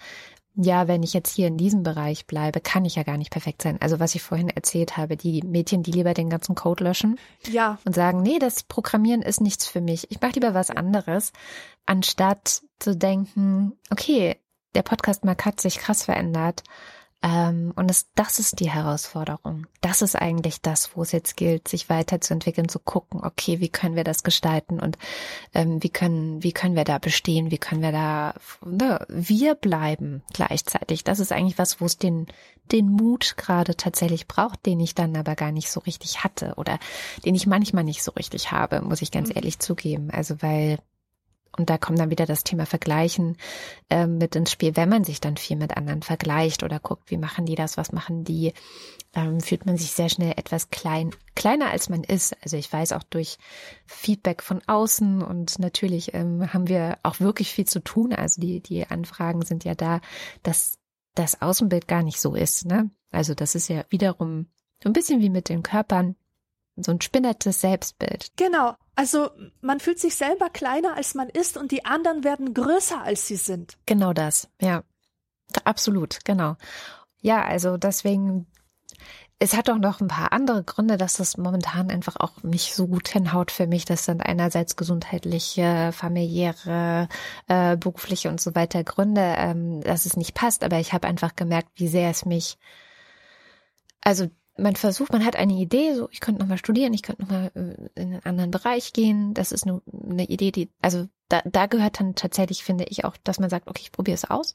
[0.56, 3.62] ja, wenn ich jetzt hier in diesem Bereich bleibe, kann ich ja gar nicht perfekt
[3.62, 3.78] sein.
[3.82, 7.20] Also was ich vorhin erzählt habe, die Mädchen, die lieber den ganzen Code löschen
[7.52, 7.78] ja.
[7.84, 10.10] und sagen, nee, das Programmieren ist nichts für mich.
[10.12, 11.34] Ich mache lieber was anderes,
[11.86, 14.38] anstatt zu denken, okay,
[14.76, 16.64] der Podcast Mark hat sich krass verändert.
[17.26, 19.66] Ähm, und es, das ist die Herausforderung.
[19.82, 23.96] Das ist eigentlich das, wo es jetzt gilt, sich weiterzuentwickeln, zu gucken, okay, wie können
[23.96, 25.00] wir das gestalten und
[25.56, 30.22] ähm, wie können, wie können wir da bestehen, wie können wir da ne, wir bleiben
[30.34, 31.04] gleichzeitig.
[31.04, 32.28] Das ist eigentlich was, wo es den,
[32.72, 36.78] den Mut gerade tatsächlich braucht, den ich dann aber gar nicht so richtig hatte oder
[37.26, 39.38] den ich manchmal nicht so richtig habe, muss ich ganz mhm.
[39.38, 40.12] ehrlich zugeben.
[40.12, 40.78] Also weil
[41.58, 43.38] und da kommt dann wieder das Thema Vergleichen
[43.90, 44.76] äh, mit ins Spiel.
[44.76, 47.92] Wenn man sich dann viel mit anderen vergleicht oder guckt, wie machen die das, was
[47.92, 48.54] machen die,
[49.14, 52.36] ähm, fühlt man sich sehr schnell etwas klein, kleiner als man ist.
[52.42, 53.38] Also ich weiß auch durch
[53.86, 58.14] Feedback von außen und natürlich ähm, haben wir auch wirklich viel zu tun.
[58.14, 60.02] Also die, die Anfragen sind ja da,
[60.44, 60.78] dass
[61.14, 62.66] das Außenbild gar nicht so ist.
[62.66, 62.92] Ne?
[63.12, 64.48] Also das ist ja wiederum
[64.84, 66.16] so ein bisschen wie mit den Körpern
[66.78, 68.32] so ein spinnertes Selbstbild.
[68.36, 68.76] Genau.
[68.96, 69.30] Also
[69.62, 73.36] man fühlt sich selber kleiner, als man ist und die anderen werden größer, als sie
[73.36, 73.78] sind.
[73.86, 74.84] Genau das, ja.
[75.64, 76.56] Absolut, genau.
[77.22, 78.48] Ja, also deswegen,
[79.40, 82.88] es hat auch noch ein paar andere Gründe, dass das momentan einfach auch nicht so
[82.88, 83.86] gut hinhaut für mich.
[83.86, 87.08] Das sind einerseits gesundheitliche, familiäre,
[87.48, 90.64] äh, berufliche und so weiter Gründe, ähm, dass es nicht passt.
[90.64, 92.58] Aber ich habe einfach gemerkt, wie sehr es mich,
[94.02, 97.52] also man versucht, man hat eine Idee, so ich könnte nochmal studieren, ich könnte nochmal
[97.56, 99.34] äh, in einen anderen Bereich gehen.
[99.34, 103.18] Das ist eine, eine Idee, die, also da, da gehört dann tatsächlich, finde ich, auch,
[103.24, 104.54] dass man sagt, okay, ich probiere es aus.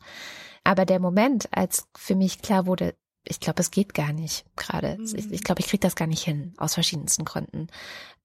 [0.65, 2.95] Aber der Moment, als für mich klar wurde,
[3.25, 4.97] ich glaube, es geht gar nicht gerade.
[4.99, 5.15] Mhm.
[5.15, 7.67] Ich, ich glaube, ich kriege das gar nicht hin, aus verschiedensten Gründen.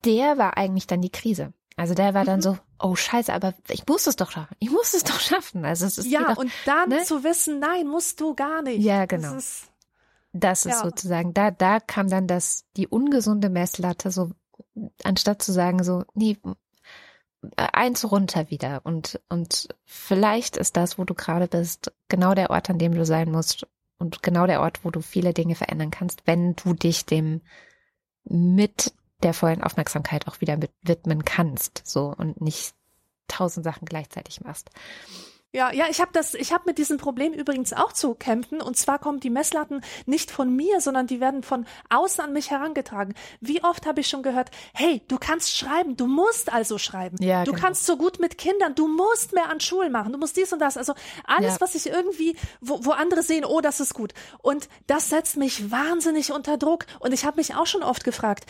[0.06, 1.54] Der war eigentlich dann die Krise.
[1.78, 2.44] Also der war dann mhm.
[2.44, 4.56] so, oh scheiße, aber ich muss es doch schaffen.
[4.60, 5.66] Ich muss es doch schaffen.
[5.66, 7.04] Also es ist ja wieder, und dann ne?
[7.04, 8.82] zu wissen, nein, musst du gar nicht.
[8.82, 9.34] Ja, genau.
[9.34, 9.72] Das ist,
[10.36, 10.84] das ist ja.
[10.84, 14.32] sozusagen, da, da kam dann das, die ungesunde Messlatte, so,
[15.04, 16.38] anstatt zu sagen, so, nee,
[17.56, 22.70] eins runter wieder und, und vielleicht ist das, wo du gerade bist, genau der Ort,
[22.70, 23.66] an dem du sein musst
[23.98, 27.42] und genau der Ort, wo du viele Dinge verändern kannst, wenn du dich dem
[28.26, 32.74] mit der vollen Aufmerksamkeit auch wieder mit widmen kannst, so und nicht
[33.28, 34.70] tausend Sachen gleichzeitig machst.
[35.56, 38.62] Ja, ja, ich habe das, ich habe mit diesem Problem übrigens auch zu kämpfen.
[38.62, 42.52] Und zwar kommen die Messlatten nicht von mir, sondern die werden von außen an mich
[42.52, 43.14] herangetragen.
[43.40, 47.16] Wie oft habe ich schon gehört, hey, du kannst schreiben, du musst also schreiben.
[47.24, 47.64] Ja, du genau.
[47.64, 50.60] kannst so gut mit Kindern, du musst mehr an Schulen machen, du musst dies und
[50.60, 50.76] das.
[50.76, 50.94] Also
[51.24, 51.62] alles, ja.
[51.62, 54.14] was ich irgendwie, wo, wo andere sehen, oh, das ist gut.
[54.42, 56.86] Und das setzt mich wahnsinnig unter Druck.
[57.00, 58.46] Und ich habe mich auch schon oft gefragt,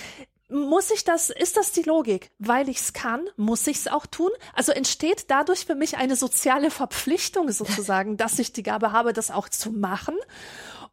[0.56, 2.32] muss ich das, ist das die Logik?
[2.39, 4.32] Weil ich es kann, muss ich es auch tun?
[4.53, 9.32] Also entsteht dadurch für mich eine soziale Verpflichtung sozusagen, dass ich die Gabe habe, das
[9.32, 10.16] auch zu machen.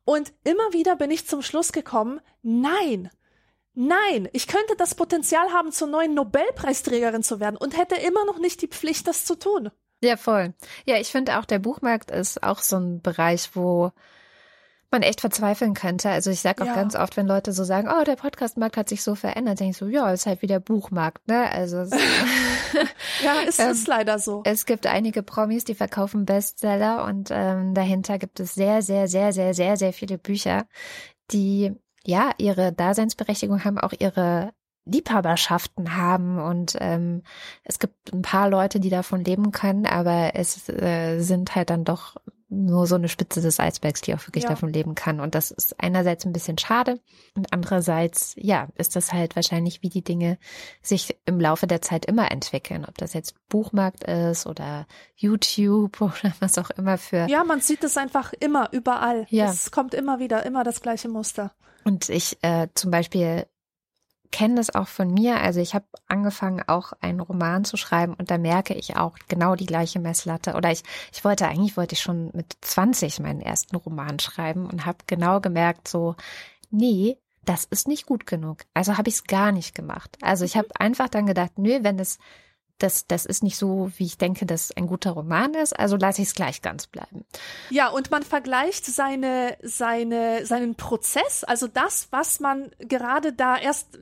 [0.04, 3.10] Und immer wieder bin ich zum Schluss gekommen, nein,
[3.74, 8.38] nein, ich könnte das Potenzial haben, zur neuen Nobelpreisträgerin zu werden und hätte immer noch
[8.38, 9.70] nicht die Pflicht, das zu tun.
[10.02, 10.54] Ja, voll.
[10.84, 13.92] Ja, ich finde auch, der Buchmarkt ist auch so ein Bereich, wo
[14.92, 16.10] man echt verzweifeln könnte.
[16.10, 16.74] Also ich sage auch ja.
[16.74, 19.76] ganz oft, wenn Leute so sagen, oh, der Podcastmarkt hat sich so verändert, denke ich
[19.76, 21.50] so, ja, ist halt wie der Buchmarkt, ne?
[21.50, 21.78] Also
[23.24, 24.42] ja, es ähm, ist leider so.
[24.44, 29.32] Es gibt einige Promis, die verkaufen Bestseller und ähm, dahinter gibt es sehr, sehr, sehr,
[29.32, 30.66] sehr, sehr, sehr viele Bücher,
[31.32, 31.72] die
[32.04, 34.52] ja ihre Daseinsberechtigung haben, auch ihre
[34.84, 37.22] Liebhaberschaften haben und ähm,
[37.62, 41.84] es gibt ein paar Leute, die davon leben können, aber es äh, sind halt dann
[41.84, 42.16] doch
[42.52, 44.50] nur so eine Spitze des Eisbergs, die auch wirklich ja.
[44.50, 45.20] davon leben kann.
[45.20, 47.00] Und das ist einerseits ein bisschen schade
[47.34, 50.38] und andererseits, ja, ist das halt wahrscheinlich, wie die Dinge
[50.82, 52.84] sich im Laufe der Zeit immer entwickeln.
[52.86, 54.86] Ob das jetzt Buchmarkt ist oder
[55.16, 57.26] YouTube oder was auch immer für.
[57.28, 59.26] Ja, man sieht es einfach immer, überall.
[59.30, 59.50] Ja.
[59.50, 61.52] Es kommt immer wieder, immer das gleiche Muster.
[61.84, 63.46] Und ich äh, zum Beispiel
[64.32, 65.40] kenne das auch von mir.
[65.40, 69.54] Also ich habe angefangen, auch einen Roman zu schreiben und da merke ich auch genau
[69.54, 70.54] die gleiche Messlatte.
[70.54, 74.86] Oder ich, ich wollte, eigentlich wollte ich schon mit 20 meinen ersten Roman schreiben und
[74.86, 76.16] habe genau gemerkt, so,
[76.70, 78.64] nee, das ist nicht gut genug.
[78.74, 80.16] Also habe ich es gar nicht gemacht.
[80.22, 82.18] Also ich habe einfach dann gedacht, nö, wenn es
[82.82, 86.22] das, das ist nicht so, wie ich denke, dass ein guter Roman ist, also lasse
[86.22, 87.24] ich es gleich ganz bleiben.
[87.70, 93.98] Ja, und man vergleicht seine, seine, seinen Prozess, also das, was man gerade da erst,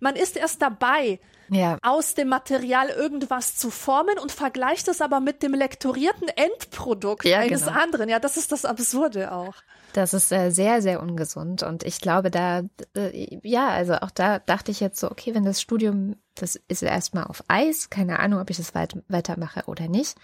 [0.00, 1.78] man ist erst dabei, ja.
[1.82, 7.40] aus dem Material irgendwas zu formen und vergleicht es aber mit dem lektorierten Endprodukt ja,
[7.40, 7.78] eines genau.
[7.78, 8.08] anderen.
[8.08, 9.54] Ja, das ist das Absurde auch.
[9.92, 11.62] Das ist äh, sehr, sehr ungesund.
[11.62, 12.62] Und ich glaube, da,
[12.96, 16.82] äh, ja, also auch da dachte ich jetzt so, okay, wenn das Studium, das ist
[16.82, 20.16] erstmal auf Eis, keine Ahnung, ob ich das weit, weitermache oder nicht.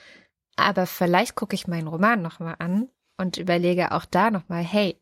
[0.57, 5.01] Aber vielleicht gucke ich meinen Roman nochmal an und überlege auch da nochmal, hey,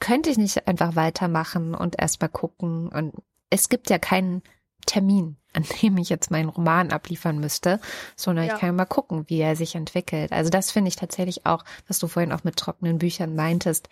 [0.00, 2.88] könnte ich nicht einfach weitermachen und erstmal gucken?
[2.88, 3.14] Und
[3.50, 4.42] es gibt ja keinen
[4.84, 7.80] Termin, an dem ich jetzt meinen Roman abliefern müsste,
[8.16, 8.54] sondern ja.
[8.54, 10.32] ich kann mal gucken, wie er sich entwickelt.
[10.32, 13.88] Also das finde ich tatsächlich auch, was du vorhin auch mit trockenen Büchern meintest,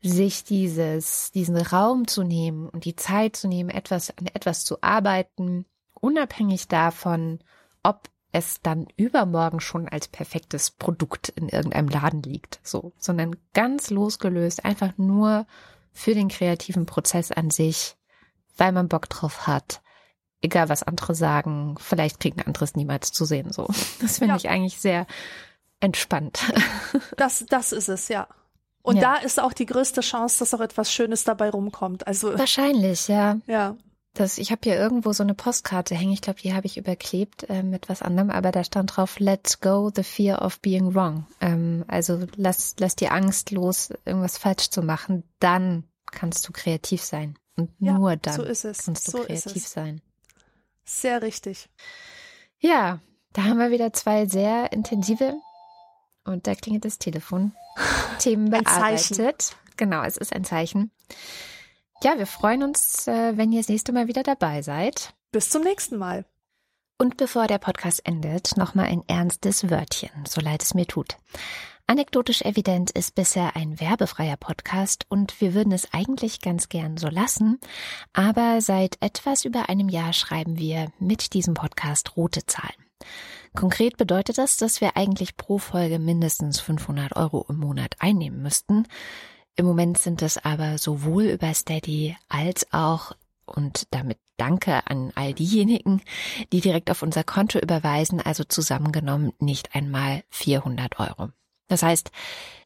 [0.00, 4.82] sich dieses, diesen Raum zu nehmen und die Zeit zu nehmen, etwas, an etwas zu
[4.82, 7.40] arbeiten, unabhängig davon,
[7.82, 13.90] ob es dann übermorgen schon als perfektes Produkt in irgendeinem Laden liegt, so, sondern ganz
[13.90, 15.46] losgelöst, einfach nur
[15.92, 17.96] für den kreativen Prozess an sich,
[18.56, 19.80] weil man Bock drauf hat,
[20.40, 23.52] egal was andere sagen, vielleicht kriegen anderes niemals zu sehen.
[23.52, 23.66] So,
[24.00, 24.36] das finde ja.
[24.36, 25.06] ich eigentlich sehr
[25.80, 26.40] entspannt.
[27.16, 28.28] Das, das ist es, ja.
[28.82, 29.02] Und ja.
[29.02, 32.06] da ist auch die größte Chance, dass auch etwas Schönes dabei rumkommt.
[32.06, 33.38] Also wahrscheinlich, ja.
[33.46, 33.76] Ja.
[34.14, 36.12] Das, ich habe hier irgendwo so eine Postkarte hängen.
[36.12, 39.60] Ich glaube, die habe ich überklebt äh, mit was anderem, aber da stand drauf: Let's
[39.60, 41.26] go the fear of being wrong.
[41.40, 45.24] Ähm, also lass, lass die Angst los, irgendwas falsch zu machen.
[45.38, 50.00] Dann kannst du kreativ sein und ja, nur dann so kannst du so kreativ sein.
[50.88, 51.68] Sehr richtig.
[52.58, 53.00] Ja,
[53.34, 55.34] da haben wir wieder zwei sehr intensive
[56.24, 57.52] und da klingelt das Telefon.
[58.18, 59.56] Themen bearbeitet.
[59.76, 60.90] Genau, es ist ein Zeichen.
[62.02, 65.12] Ja, wir freuen uns, äh, wenn ihr das nächste Mal wieder dabei seid.
[65.30, 66.24] Bis zum nächsten Mal.
[66.96, 71.18] Und bevor der Podcast endet, nochmal ein ernstes Wörtchen, so leid es mir tut.
[71.90, 77.08] Anekdotisch evident ist bisher ein werbefreier Podcast und wir würden es eigentlich ganz gern so
[77.08, 77.58] lassen,
[78.12, 82.76] aber seit etwas über einem Jahr schreiben wir mit diesem Podcast rote Zahlen.
[83.56, 88.86] Konkret bedeutet das, dass wir eigentlich pro Folge mindestens 500 Euro im Monat einnehmen müssten.
[89.56, 93.12] Im Moment sind es aber sowohl über Steady als auch
[93.46, 96.02] und damit Danke an all diejenigen,
[96.52, 101.30] die direkt auf unser Konto überweisen, also zusammengenommen nicht einmal 400 Euro.
[101.68, 102.10] Das heißt,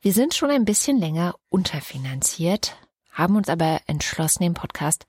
[0.01, 2.77] wir sind schon ein bisschen länger unterfinanziert,
[3.11, 5.07] haben uns aber entschlossen, den Podcast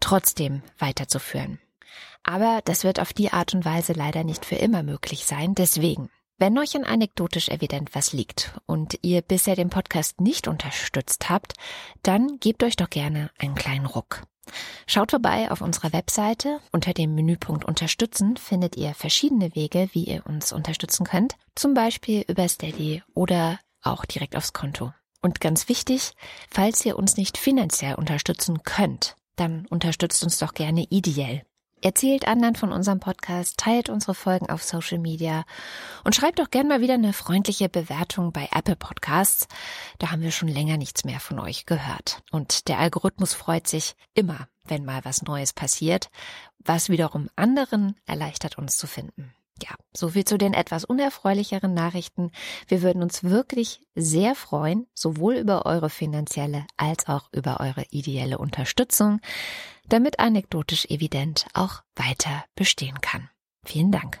[0.00, 1.58] trotzdem weiterzuführen.
[2.22, 5.54] Aber das wird auf die Art und Weise leider nicht für immer möglich sein.
[5.54, 11.28] Deswegen, wenn euch an anekdotisch evident was liegt und ihr bisher den Podcast nicht unterstützt
[11.28, 11.54] habt,
[12.02, 14.22] dann gebt euch doch gerne einen kleinen Ruck.
[14.86, 16.60] Schaut vorbei auf unserer Webseite.
[16.72, 21.36] Unter dem Menüpunkt Unterstützen findet ihr verschiedene Wege, wie ihr uns unterstützen könnt.
[21.54, 24.92] Zum Beispiel über Steady oder auch direkt aufs Konto.
[25.20, 26.12] Und ganz wichtig,
[26.50, 31.42] falls ihr uns nicht finanziell unterstützen könnt, dann unterstützt uns doch gerne ideell.
[31.82, 35.44] Erzählt anderen von unserem Podcast, teilt unsere Folgen auf Social Media
[36.04, 39.48] und schreibt doch gern mal wieder eine freundliche Bewertung bei Apple Podcasts.
[39.98, 42.22] Da haben wir schon länger nichts mehr von euch gehört.
[42.30, 46.08] Und der Algorithmus freut sich immer, wenn mal was Neues passiert,
[46.60, 49.34] was wiederum anderen erleichtert uns zu finden.
[49.62, 52.32] Ja, so viel zu den etwas unerfreulicheren Nachrichten.
[52.66, 58.38] Wir würden uns wirklich sehr freuen, sowohl über eure finanzielle als auch über eure ideelle
[58.38, 59.20] Unterstützung,
[59.88, 63.30] damit anekdotisch evident auch weiter bestehen kann.
[63.64, 64.20] Vielen Dank.